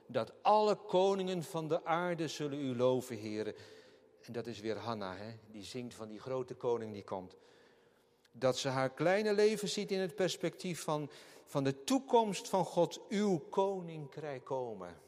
Dat 0.07 0.33
alle 0.43 0.75
koningen 0.75 1.43
van 1.43 1.69
de 1.69 1.85
aarde 1.85 2.29
zullen 2.29 2.61
u 2.61 2.77
loven, 2.77 3.17
heren. 3.17 3.55
En 4.23 4.33
dat 4.33 4.47
is 4.47 4.61
weer 4.61 4.77
Hanna, 4.77 5.17
hè? 5.17 5.33
die 5.47 5.65
zingt 5.65 5.95
van 5.95 6.09
die 6.09 6.21
grote 6.21 6.55
koning 6.55 6.93
die 6.93 7.05
komt. 7.05 7.37
Dat 8.33 8.59
ze 8.59 8.69
haar 8.69 8.91
kleine 8.91 9.35
leven 9.35 9.69
ziet 9.69 9.91
in 9.91 10.01
het 10.01 10.15
perspectief 10.15 10.83
van, 10.83 11.11
van 11.45 11.65
de 11.65 11.85
toekomst 11.85 12.49
van 12.49 12.65
God, 12.65 13.01
uw 13.09 13.39
koninkrijk 13.39 14.45
komen. 14.45 15.05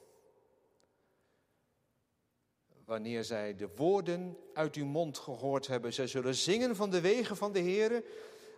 Wanneer 2.88 3.24
zij 3.24 3.56
de 3.56 3.68
woorden 3.76 4.38
uit 4.52 4.74
uw 4.74 4.84
mond 4.84 5.18
gehoord 5.18 5.66
hebben, 5.66 5.92
zij 5.92 6.06
zullen 6.06 6.34
zingen 6.34 6.76
van 6.76 6.90
de 6.90 7.00
wegen 7.00 7.36
van 7.36 7.52
de 7.52 7.58
Heer. 7.58 8.02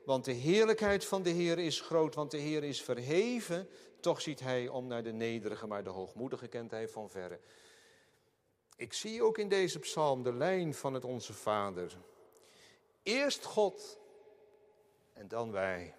Want 0.04 0.24
de 0.24 0.32
heerlijkheid 0.32 1.04
van 1.04 1.22
de 1.22 1.30
Heer 1.30 1.58
is 1.58 1.80
groot, 1.80 2.14
want 2.14 2.30
de 2.30 2.38
Heer 2.38 2.64
is 2.64 2.82
verheven. 2.82 3.68
Toch 4.00 4.20
ziet 4.20 4.40
hij 4.40 4.68
om 4.68 4.86
naar 4.86 5.02
de 5.02 5.12
nederige, 5.12 5.66
maar 5.66 5.84
de 5.84 5.90
hoogmoedige 5.90 6.48
kent 6.48 6.70
hij 6.70 6.88
van 6.88 7.10
verre. 7.10 7.40
Ik 8.76 8.92
zie 8.92 9.22
ook 9.22 9.38
in 9.38 9.48
deze 9.48 9.78
psalm 9.78 10.22
de 10.22 10.32
lijn 10.32 10.74
van 10.74 10.94
het 10.94 11.04
Onze 11.04 11.32
Vader. 11.32 11.96
Eerst 13.02 13.44
God 13.44 13.98
en 15.12 15.28
dan 15.28 15.52
wij. 15.52 15.94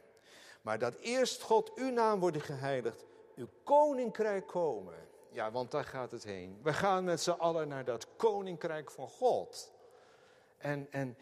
Maar 0.62 0.80
dat 0.80 0.96
eerst 0.96 1.42
God, 1.42 1.74
uw 1.76 1.90
naam 1.90 2.20
worden 2.20 2.42
geheiligd, 2.42 3.06
uw 3.36 3.48
koninkrijk 3.64 4.48
komen. 4.48 5.10
Ja, 5.34 5.52
want 5.52 5.72
daar 5.72 5.86
gaat 5.86 6.12
het 6.12 6.24
heen. 6.24 6.60
We 6.64 6.74
gaan 6.74 7.04
met 7.04 7.22
z'n 7.22 7.30
allen 7.30 7.68
naar 7.68 7.86
dat 7.86 8.08
koninkrijk 8.16 8.92
van 8.92 9.08
God. 9.08 9.72
En, 10.58 10.88
en 10.90 11.18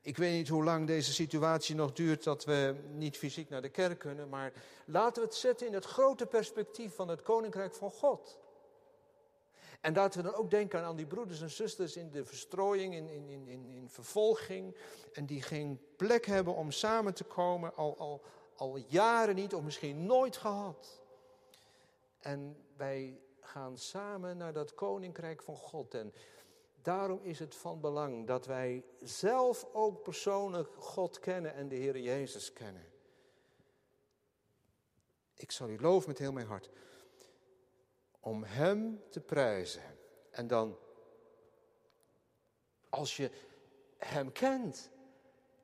ik 0.00 0.16
weet 0.16 0.32
niet 0.32 0.48
hoe 0.48 0.64
lang 0.64 0.86
deze 0.86 1.12
situatie 1.12 1.74
nog 1.74 1.92
duurt 1.92 2.24
dat 2.24 2.44
we 2.44 2.74
niet 2.90 3.16
fysiek 3.16 3.48
naar 3.48 3.62
de 3.62 3.68
kerk 3.68 3.98
kunnen, 3.98 4.28
maar 4.28 4.52
laten 4.86 5.22
we 5.22 5.28
het 5.28 5.36
zetten 5.36 5.66
in 5.66 5.72
het 5.74 5.84
grote 5.84 6.26
perspectief 6.26 6.94
van 6.94 7.08
het 7.08 7.22
koninkrijk 7.22 7.74
van 7.74 7.90
God. 7.90 8.38
En 9.80 9.94
laten 9.94 10.22
we 10.22 10.30
dan 10.30 10.38
ook 10.38 10.50
denken 10.50 10.82
aan 10.82 10.96
die 10.96 11.06
broeders 11.06 11.40
en 11.40 11.50
zusters 11.50 11.96
in 11.96 12.10
de 12.10 12.24
verstrooiing, 12.24 12.94
in, 12.94 13.08
in, 13.08 13.28
in, 13.28 13.66
in 13.68 13.88
vervolging, 13.88 14.76
en 15.12 15.26
die 15.26 15.42
geen 15.42 15.80
plek 15.96 16.26
hebben 16.26 16.54
om 16.54 16.70
samen 16.70 17.14
te 17.14 17.24
komen, 17.24 17.76
al, 17.76 17.98
al, 17.98 18.22
al 18.56 18.76
jaren 18.76 19.34
niet, 19.34 19.54
of 19.54 19.62
misschien 19.62 20.06
nooit 20.06 20.36
gehad. 20.36 21.02
En 22.18 22.56
wij 22.76 23.18
gaan 23.54 23.78
samen 23.78 24.36
naar 24.36 24.52
dat 24.52 24.74
koninkrijk 24.74 25.42
van 25.42 25.56
God. 25.56 25.94
En 25.94 26.12
daarom 26.82 27.20
is 27.22 27.38
het 27.38 27.54
van 27.54 27.80
belang 27.80 28.26
dat 28.26 28.46
wij 28.46 28.84
zelf 29.00 29.66
ook 29.72 30.02
persoonlijk 30.02 30.74
God 30.78 31.18
kennen 31.18 31.54
en 31.54 31.68
de 31.68 31.74
Heer 31.74 31.98
Jezus 31.98 32.52
kennen. 32.52 32.92
Ik 35.34 35.50
zal 35.50 35.68
u 35.68 35.80
loven 35.80 36.08
met 36.08 36.18
heel 36.18 36.32
mijn 36.32 36.46
hart 36.46 36.70
om 38.20 38.44
Hem 38.44 39.02
te 39.10 39.20
prijzen. 39.20 39.98
En 40.30 40.46
dan, 40.46 40.78
als 42.88 43.16
je 43.16 43.30
Hem 43.96 44.32
kent, 44.32 44.90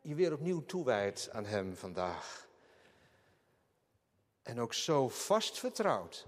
je 0.01 0.15
weer 0.15 0.33
opnieuw 0.33 0.65
toewijdt 0.65 1.31
aan 1.31 1.45
Hem 1.45 1.77
vandaag. 1.77 2.49
En 4.43 4.61
ook 4.61 4.75
zo 4.75 5.09
vast 5.09 5.59
vertrouwd. 5.59 6.27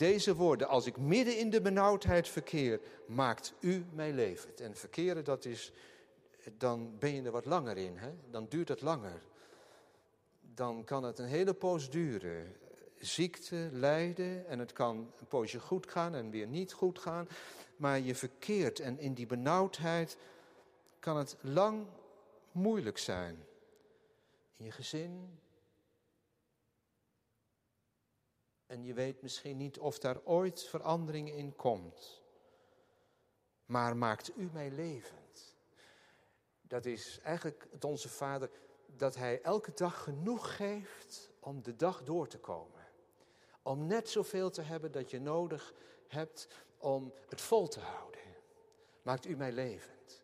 Deze 0.00 0.34
woorden, 0.34 0.68
als 0.68 0.86
ik 0.86 0.96
midden 0.96 1.38
in 1.38 1.50
de 1.50 1.60
benauwdheid 1.60 2.28
verkeer, 2.28 2.80
maakt 3.06 3.54
u 3.60 3.84
mij 3.92 4.12
levend. 4.12 4.60
En 4.60 4.76
verkeren, 4.76 5.24
dat 5.24 5.44
is, 5.44 5.72
dan 6.58 6.98
ben 6.98 7.14
je 7.14 7.22
er 7.22 7.30
wat 7.30 7.44
langer 7.44 7.76
in. 7.76 7.96
Hè? 7.96 8.10
Dan 8.30 8.46
duurt 8.48 8.68
het 8.68 8.80
langer. 8.80 9.22
Dan 10.54 10.84
kan 10.84 11.04
het 11.04 11.18
een 11.18 11.26
hele 11.26 11.54
poos 11.54 11.90
duren 11.90 12.56
ziekte, 12.98 13.68
lijden 13.72 14.46
en 14.46 14.58
het 14.58 14.72
kan 14.72 14.96
een 15.18 15.26
poosje 15.26 15.60
goed 15.60 15.90
gaan 15.90 16.14
en 16.14 16.30
weer 16.30 16.46
niet 16.46 16.72
goed 16.72 16.98
gaan. 16.98 17.28
Maar 17.76 17.98
je 17.98 18.14
verkeert 18.14 18.80
en 18.80 18.98
in 18.98 19.14
die 19.14 19.26
benauwdheid 19.26 20.16
kan 20.98 21.16
het 21.16 21.36
lang 21.40 21.86
moeilijk 22.52 22.98
zijn. 22.98 23.44
In 24.56 24.64
je 24.64 24.72
gezin. 24.72 25.38
En 28.70 28.84
je 28.84 28.94
weet 28.94 29.22
misschien 29.22 29.56
niet 29.56 29.78
of 29.78 29.98
daar 29.98 30.20
ooit 30.24 30.62
verandering 30.62 31.32
in 31.32 31.56
komt. 31.56 32.22
Maar 33.66 33.96
maakt 33.96 34.36
u 34.36 34.50
mij 34.52 34.70
levend. 34.70 35.56
Dat 36.62 36.86
is 36.86 37.20
eigenlijk 37.22 37.66
het 37.70 37.84
onze 37.84 38.08
Vader, 38.08 38.50
dat 38.96 39.14
Hij 39.14 39.42
elke 39.42 39.72
dag 39.74 40.02
genoeg 40.02 40.56
geeft 40.56 41.30
om 41.40 41.62
de 41.62 41.76
dag 41.76 42.02
door 42.02 42.28
te 42.28 42.38
komen. 42.38 42.86
Om 43.62 43.86
net 43.86 44.08
zoveel 44.08 44.50
te 44.50 44.62
hebben 44.62 44.92
dat 44.92 45.10
je 45.10 45.20
nodig 45.20 45.74
hebt 46.06 46.48
om 46.78 47.12
het 47.28 47.40
vol 47.40 47.68
te 47.68 47.80
houden. 47.80 48.20
Maakt 49.02 49.26
u 49.26 49.36
mij 49.36 49.52
levend. 49.52 50.22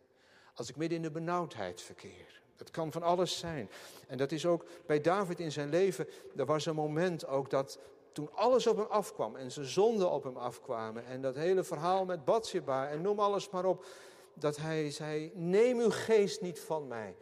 Als 0.54 0.68
ik 0.68 0.76
midden 0.76 0.96
in 0.96 1.04
de 1.04 1.11
benauwdheid 1.11 1.82
verkeer. 1.82 2.42
Dat 2.56 2.70
kan 2.70 2.92
van 2.92 3.02
alles 3.02 3.38
zijn. 3.38 3.70
En 4.06 4.18
dat 4.18 4.32
is 4.32 4.46
ook 4.46 4.66
bij 4.87 5.00
David 5.00 5.40
in 5.40 5.52
zijn 5.52 5.68
leven. 5.68 6.09
Er 6.37 6.46
was 6.46 6.66
een 6.66 6.74
moment 6.74 7.26
ook 7.26 7.50
dat 7.50 7.78
toen 8.16 8.35
alles 8.35 8.66
op 8.66 8.76
hem 8.76 8.87
afkwam 8.87 9.37
en 9.37 9.52
zijn 9.52 9.66
zonden 9.66 10.11
op 10.11 10.22
hem 10.22 10.37
afkwamen. 10.37 11.05
En 11.05 11.22
dat 11.22 11.35
hele 11.35 11.64
verhaal 11.64 12.05
met 12.05 12.24
Bathsheba 12.24 12.88
en 12.88 13.00
noem 13.00 13.20
alles 13.20 13.50
maar 13.50 13.64
op. 13.64 13.87
Dat 14.35 14.57
hij 14.57 14.90
zei, 14.90 15.33
neem 15.35 15.79
uw 15.79 15.90
geest 15.90 16.40
niet 16.40 16.61
van 16.61 16.88
mij. 16.88 17.16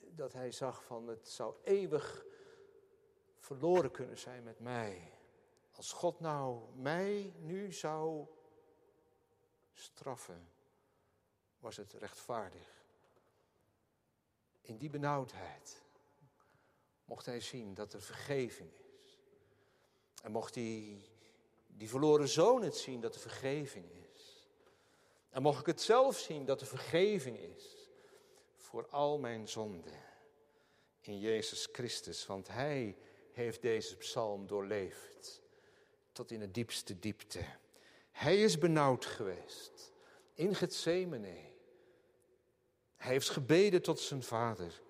Dat 0.00 0.32
hij 0.32 0.52
zag 0.52 0.84
van 0.84 1.08
het 1.08 1.28
zou 1.28 1.54
eeuwig 1.64 2.24
verloren 3.38 3.90
kunnen 3.90 4.18
zijn 4.18 4.42
met 4.42 4.60
mij. 4.60 5.12
Als 5.72 5.92
God 5.92 6.20
nou 6.20 6.60
mij 6.74 7.34
nu 7.38 7.72
zou 7.72 8.26
straffen, 9.72 10.48
was 11.58 11.76
het 11.76 11.92
rechtvaardig. 11.92 12.84
In 14.60 14.76
die 14.76 14.90
benauwdheid 14.90 15.82
mocht 17.04 17.26
hij 17.26 17.40
zien 17.40 17.74
dat 17.74 17.92
er 17.92 18.02
vergeving 18.02 18.72
is. 18.72 18.85
En 20.26 20.32
mocht 20.32 20.54
hij 20.54 21.02
die 21.66 21.88
verloren 21.88 22.28
zoon 22.28 22.62
het 22.62 22.76
zien 22.76 23.00
dat 23.00 23.14
er 23.14 23.20
vergeving 23.20 23.84
is. 24.14 24.46
En 25.30 25.42
mocht 25.42 25.60
ik 25.60 25.66
het 25.66 25.80
zelf 25.80 26.18
zien 26.18 26.44
dat 26.44 26.60
er 26.60 26.66
vergeving 26.66 27.38
is 27.38 27.90
voor 28.54 28.86
al 28.88 29.18
mijn 29.18 29.48
zonden 29.48 30.02
in 31.00 31.18
Jezus 31.18 31.68
Christus. 31.72 32.26
Want 32.26 32.48
Hij 32.48 32.96
heeft 33.32 33.62
deze 33.62 33.96
psalm 33.96 34.46
doorleefd 34.46 35.42
tot 36.12 36.30
in 36.30 36.40
de 36.40 36.50
diepste 36.50 36.98
diepte. 36.98 37.44
Hij 38.10 38.42
is 38.42 38.58
benauwd 38.58 39.04
geweest 39.04 39.92
in 40.34 40.54
Gethsemane. 40.54 41.50
Hij 42.96 43.12
heeft 43.12 43.30
gebeden 43.30 43.82
tot 43.82 44.00
zijn 44.00 44.22
vader. 44.22 44.82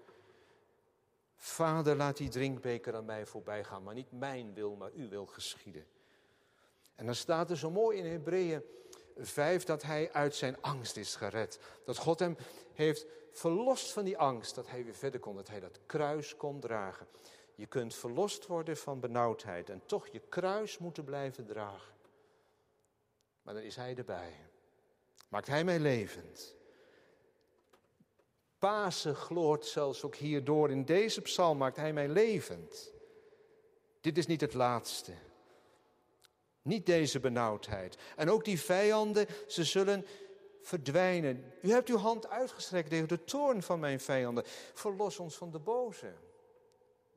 Vader, 1.37 1.97
laat 1.97 2.17
die 2.17 2.29
drinkbeker 2.29 2.95
aan 2.95 3.05
mij 3.05 3.27
voorbij 3.27 3.65
gaan, 3.65 3.83
maar 3.83 3.95
niet 3.95 4.13
mijn 4.13 4.55
wil, 4.55 4.77
maar 4.77 4.91
uw 4.95 5.09
wil 5.09 5.27
geschieden. 5.27 5.87
En 6.95 7.07
dan 7.07 7.15
staat 7.15 7.51
er 7.51 7.57
zo 7.57 7.71
mooi 7.71 7.99
in 7.99 8.07
Hebreeën 8.07 8.63
5 9.17 9.65
dat 9.65 9.83
hij 9.83 10.13
uit 10.13 10.35
zijn 10.35 10.57
angst 10.61 10.97
is 10.97 11.17
gered. 11.17 11.59
Dat 11.85 11.97
God 11.97 12.19
hem 12.19 12.37
heeft 12.73 13.07
verlost 13.33 13.93
van 13.93 14.05
die 14.05 14.19
angst, 14.19 14.55
dat 14.55 14.69
hij 14.69 14.85
weer 14.85 14.95
verder 14.95 15.21
kon, 15.21 15.37
dat 15.37 15.49
hij 15.49 15.61
dat 15.61 15.79
kruis 15.87 16.37
kon 16.37 16.61
dragen. 16.61 17.07
Je 17.55 17.67
kunt 17.67 17.95
verlost 17.95 18.47
worden 18.47 18.77
van 18.77 19.01
benauwdheid 19.01 19.71
en 19.71 19.83
toch 19.87 20.09
je 20.09 20.21
kruis 20.29 20.79
moeten 20.79 21.05
blijven 21.05 21.47
dragen. 21.47 21.95
Maar 23.43 23.55
dan 23.55 23.63
is 23.63 23.77
Hij 23.77 23.95
erbij. 23.97 24.33
Maakt 25.29 25.47
Hij 25.47 25.65
mij 25.65 25.79
levend. 25.79 26.57
Pasen 28.59 29.15
gloort 29.15 29.67
zelfs 29.67 30.03
ook 30.03 30.15
hierdoor. 30.15 30.71
In 30.71 30.85
deze 30.85 31.21
psalm 31.21 31.59
maakt 31.59 31.77
Hij 31.77 31.93
mij 31.93 32.09
levend. 32.09 32.93
Dit 34.01 34.19
is 34.19 34.27
niet 34.27 34.41
het 34.41 34.55
laatste. 34.55 35.13
Niet 36.63 36.87
deze 36.87 37.21
benauwdheid. 37.21 37.97
En 38.17 38.31
ook 38.31 38.45
die 38.45 38.61
vijanden, 38.61 39.27
ze 39.47 39.65
zullen 39.65 40.07
verdwijnen. 40.63 41.53
U 41.63 41.71
hebt 41.71 41.89
uw 41.89 41.97
hand 41.97 42.29
uitgestrekt 42.29 42.91
tegen 42.91 43.09
de 43.09 43.25
toorn 43.25 43.63
van 43.63 43.81
mijn 43.81 44.01
vijanden. 44.01 44.45
Verlos 44.75 45.19
ons 45.19 45.37
van 45.37 45.51
de 45.51 45.59
boze. 45.59 46.13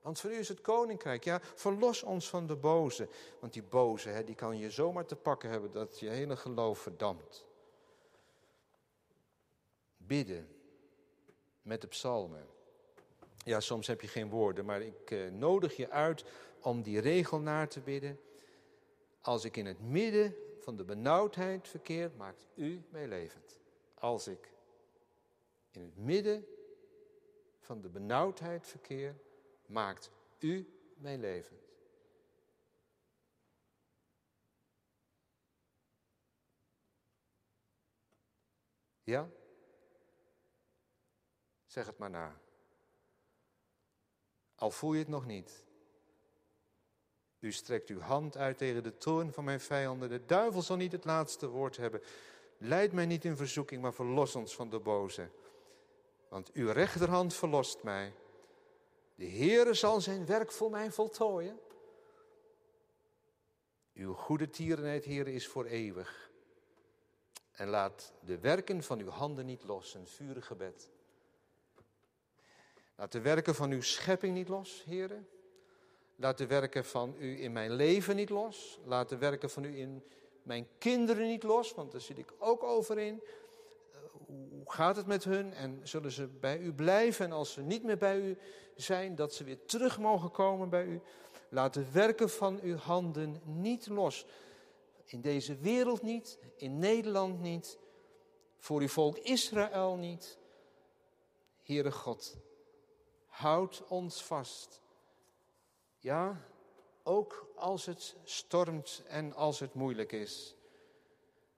Want 0.01 0.19
voor 0.19 0.31
u 0.31 0.37
is 0.37 0.49
het 0.49 0.61
koninkrijk. 0.61 1.23
Ja, 1.23 1.39
verlos 1.55 2.03
ons 2.03 2.29
van 2.29 2.47
de 2.47 2.55
boze. 2.55 3.07
Want 3.39 3.53
die 3.53 3.63
boze, 3.63 4.09
hè, 4.09 4.23
die 4.23 4.35
kan 4.35 4.57
je 4.57 4.71
zomaar 4.71 5.05
te 5.05 5.15
pakken 5.15 5.49
hebben 5.49 5.71
dat 5.71 5.99
je 5.99 6.09
hele 6.09 6.35
geloof 6.35 6.79
verdampt. 6.79 7.47
Bidden 9.97 10.58
met 11.69 11.81
de 11.81 11.87
psalmen. 11.87 12.47
Ja, 13.45 13.59
soms 13.59 13.87
heb 13.87 14.01
je 14.01 14.07
geen 14.07 14.29
woorden, 14.29 14.65
maar 14.65 14.81
ik 14.81 15.11
eh, 15.11 15.27
nodig 15.31 15.75
je 15.75 15.89
uit 15.89 16.23
om 16.61 16.81
die 16.81 16.99
regel 16.99 17.39
naar 17.39 17.67
te 17.67 17.79
bidden. 17.79 18.19
Als 19.21 19.45
ik 19.45 19.57
in 19.57 19.65
het 19.65 19.79
midden 19.81 20.35
van 20.59 20.75
de 20.75 20.83
benauwdheid 20.83 21.67
verkeer, 21.67 22.11
maakt 22.17 22.47
u 22.55 22.83
mij 22.89 23.07
levend. 23.07 23.57
als 23.93 24.27
ik 24.27 24.51
in 25.71 25.81
het 25.81 25.97
midden 25.97 26.45
van 27.59 27.81
de 27.81 27.89
benauwdheid 27.89 28.67
verkeer, 28.67 29.15
maakt 29.65 30.11
u 30.39 30.67
mij 30.97 31.17
levend. 31.17 31.61
Ja? 39.03 39.29
Zeg 41.69 41.85
het 41.85 41.97
maar 41.97 42.09
na. 42.09 42.39
Al 44.55 44.71
voel 44.71 44.93
je 44.93 44.99
het 44.99 45.07
nog 45.07 45.25
niet. 45.25 45.63
U 47.39 47.51
strekt 47.51 47.89
uw 47.89 47.99
hand 47.99 48.37
uit 48.37 48.57
tegen 48.57 48.83
de 48.83 48.97
toorn 48.97 49.33
van 49.33 49.43
mijn 49.43 49.59
vijanden. 49.59 50.09
De 50.09 50.25
duivel 50.25 50.61
zal 50.61 50.75
niet 50.75 50.91
het 50.91 51.05
laatste 51.05 51.47
woord 51.47 51.77
hebben. 51.77 52.01
Leid 52.57 52.91
mij 52.91 53.05
niet 53.05 53.25
in 53.25 53.37
verzoeking, 53.37 53.81
maar 53.81 53.93
verlos 53.93 54.35
ons 54.35 54.55
van 54.55 54.69
de 54.69 54.79
boze. 54.79 55.29
Want 56.27 56.51
uw 56.51 56.71
rechterhand 56.71 57.33
verlost 57.33 57.83
mij. 57.83 58.13
De 59.15 59.29
Heere 59.29 59.73
zal 59.73 60.01
zijn 60.01 60.25
werk 60.25 60.51
voor 60.51 60.69
mij 60.69 60.91
voltooien. 60.91 61.59
Uw 63.93 64.13
goede 64.13 64.49
tierenheid, 64.49 65.05
Heere, 65.05 65.33
is 65.33 65.47
voor 65.47 65.65
eeuwig. 65.65 66.31
En 67.51 67.67
laat 67.67 68.13
de 68.21 68.39
werken 68.39 68.83
van 68.83 68.99
uw 68.99 69.09
handen 69.09 69.45
niet 69.45 69.63
los, 69.63 69.93
een 69.93 70.07
vurig 70.07 70.45
gebed. 70.45 70.89
Laat 72.99 73.11
de 73.11 73.21
werken 73.21 73.55
van 73.55 73.71
uw 73.71 73.81
schepping 73.81 74.33
niet 74.33 74.47
los, 74.47 74.83
Heere. 74.85 75.23
Laat 76.15 76.37
de 76.37 76.47
werken 76.47 76.85
van 76.85 77.15
u 77.19 77.41
in 77.41 77.51
mijn 77.51 77.71
leven 77.71 78.15
niet 78.15 78.29
los. 78.29 78.79
Laat 78.85 79.09
de 79.09 79.17
werken 79.17 79.49
van 79.49 79.63
u 79.63 79.77
in 79.77 80.03
mijn 80.43 80.67
kinderen 80.77 81.27
niet 81.27 81.43
los, 81.43 81.73
want 81.73 81.91
daar 81.91 82.01
zit 82.01 82.17
ik 82.17 82.33
ook 82.37 82.63
over 82.63 82.97
in. 82.97 83.23
Eh, 83.91 83.99
hoe 84.49 84.71
gaat 84.71 84.95
het 84.95 85.05
met 85.05 85.23
hun 85.23 85.53
en 85.53 85.79
zullen 85.83 86.11
ze 86.11 86.27
bij 86.27 86.57
u 86.57 86.73
blijven? 86.73 87.25
En 87.25 87.31
als 87.31 87.53
ze 87.53 87.61
niet 87.61 87.83
meer 87.83 87.97
bij 87.97 88.19
u 88.19 88.37
zijn, 88.75 89.15
dat 89.15 89.33
ze 89.33 89.43
weer 89.43 89.65
terug 89.65 89.99
mogen 89.99 90.31
komen 90.31 90.69
bij 90.69 90.85
u. 90.85 91.01
Laat 91.49 91.73
de 91.73 91.91
werken 91.91 92.29
van 92.29 92.59
uw 92.61 92.75
handen 92.75 93.41
niet 93.43 93.87
los. 93.87 94.25
In 95.05 95.21
deze 95.21 95.55
wereld 95.55 96.01
niet, 96.01 96.39
in 96.55 96.79
Nederland 96.79 97.41
niet, 97.41 97.77
voor 98.57 98.81
uw 98.81 98.87
volk 98.87 99.17
Israël 99.17 99.95
niet. 99.95 100.37
Heere 101.63 101.91
God, 101.91 102.37
houd 103.39 103.83
ons 103.87 104.23
vast. 104.23 104.81
Ja, 105.97 106.45
ook 107.03 107.51
als 107.55 107.85
het 107.85 108.15
stormt 108.23 109.03
en 109.07 109.33
als 109.33 109.59
het 109.59 109.73
moeilijk 109.73 110.11
is. 110.11 110.55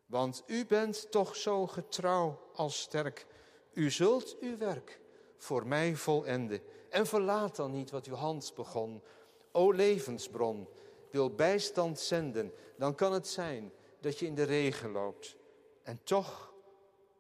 Want 0.05 0.43
u 0.45 0.65
bent 0.65 1.11
toch 1.11 1.35
zo 1.35 1.67
getrouw 1.67 2.39
als 2.53 2.79
sterk. 2.79 3.25
U 3.73 3.91
zult 3.91 4.39
uw 4.39 4.57
werk 4.57 4.99
voor 5.37 5.67
mij 5.67 5.95
volenden. 5.95 6.61
En 6.89 7.05
verlaat 7.05 7.55
dan 7.55 7.71
niet 7.71 7.91
wat 7.91 8.05
uw 8.05 8.15
hand 8.15 8.53
begon. 8.55 9.03
O 9.51 9.71
levensbron, 9.71 10.67
wil 11.11 11.35
bijstand 11.35 11.99
zenden, 11.99 12.53
dan 12.77 12.95
kan 12.95 13.13
het 13.13 13.27
zijn 13.27 13.71
dat 13.99 14.19
je 14.19 14.25
in 14.25 14.35
de 14.35 14.43
regen 14.43 14.91
loopt 14.91 15.35
en 15.83 16.03
toch 16.03 16.53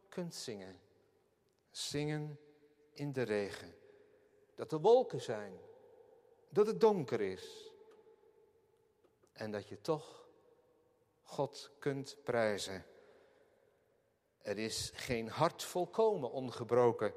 kunt 0.09 0.35
zingen. 0.35 0.79
Zingen 1.71 2.39
in 2.93 3.11
de 3.11 3.21
regen. 3.21 3.80
Dat 4.61 4.71
er 4.71 4.79
wolken 4.79 5.21
zijn, 5.21 5.59
dat 6.49 6.67
het 6.67 6.81
donker 6.81 7.21
is 7.21 7.71
en 9.31 9.51
dat 9.51 9.67
je 9.67 9.81
toch 9.81 10.27
God 11.21 11.71
kunt 11.79 12.17
prijzen. 12.23 12.85
Er 14.41 14.57
is 14.57 14.91
geen 14.93 15.29
hart 15.29 15.63
volkomen 15.63 16.31
ongebroken, 16.31 17.13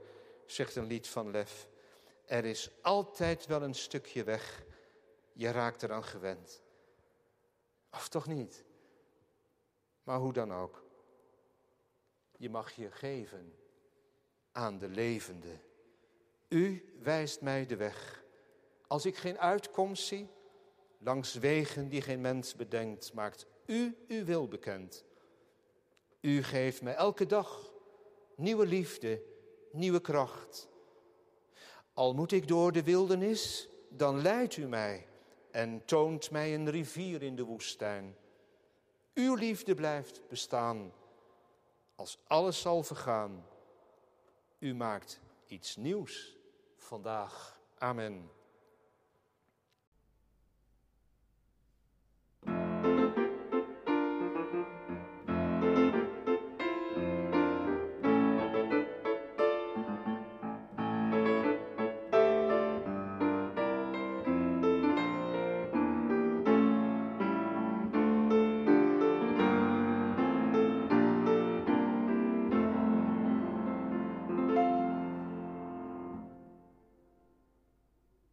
zegt 0.46 0.76
een 0.76 0.86
lied 0.86 1.08
van 1.08 1.30
Lef. 1.30 1.68
Er 2.24 2.44
is 2.44 2.70
altijd 2.82 3.46
wel 3.46 3.62
een 3.62 3.74
stukje 3.74 4.24
weg. 4.24 4.64
Je 5.32 5.50
raakt 5.50 5.82
eraan 5.82 6.04
gewend. 6.04 6.62
Of 7.90 8.08
toch 8.08 8.26
niet? 8.26 8.64
Maar 10.02 10.18
hoe 10.18 10.32
dan 10.32 10.52
ook. 10.52 10.84
Je 12.36 12.50
mag 12.50 12.72
je 12.72 12.90
geven 12.90 13.58
aan 14.52 14.78
de 14.78 14.88
levende. 14.88 15.72
U 16.54 16.84
wijst 17.02 17.40
mij 17.40 17.66
de 17.66 17.76
weg. 17.76 18.24
Als 18.86 19.06
ik 19.06 19.16
geen 19.16 19.38
uitkomst 19.38 20.06
zie, 20.06 20.28
langs 20.98 21.34
wegen 21.34 21.88
die 21.88 22.02
geen 22.02 22.20
mens 22.20 22.54
bedenkt, 22.56 23.12
maakt 23.12 23.46
u 23.66 23.96
uw 24.08 24.24
wil 24.24 24.48
bekend. 24.48 25.04
U 26.20 26.42
geeft 26.42 26.82
mij 26.82 26.94
elke 26.94 27.26
dag 27.26 27.72
nieuwe 28.36 28.66
liefde, 28.66 29.22
nieuwe 29.72 30.00
kracht. 30.00 30.68
Al 31.94 32.14
moet 32.14 32.32
ik 32.32 32.48
door 32.48 32.72
de 32.72 32.82
wildernis, 32.82 33.68
dan 33.88 34.22
leidt 34.22 34.56
u 34.56 34.66
mij 34.66 35.06
en 35.50 35.84
toont 35.84 36.30
mij 36.30 36.54
een 36.54 36.70
rivier 36.70 37.22
in 37.22 37.36
de 37.36 37.44
woestijn. 37.44 38.16
Uw 39.14 39.34
liefde 39.34 39.74
blijft 39.74 40.28
bestaan 40.28 40.92
als 41.94 42.18
alles 42.26 42.60
zal 42.60 42.82
vergaan. 42.82 43.46
U 44.58 44.74
maakt 44.74 45.20
iets 45.46 45.76
nieuws 45.76 46.42
vandaag. 46.88 47.56
Amen. 47.78 48.30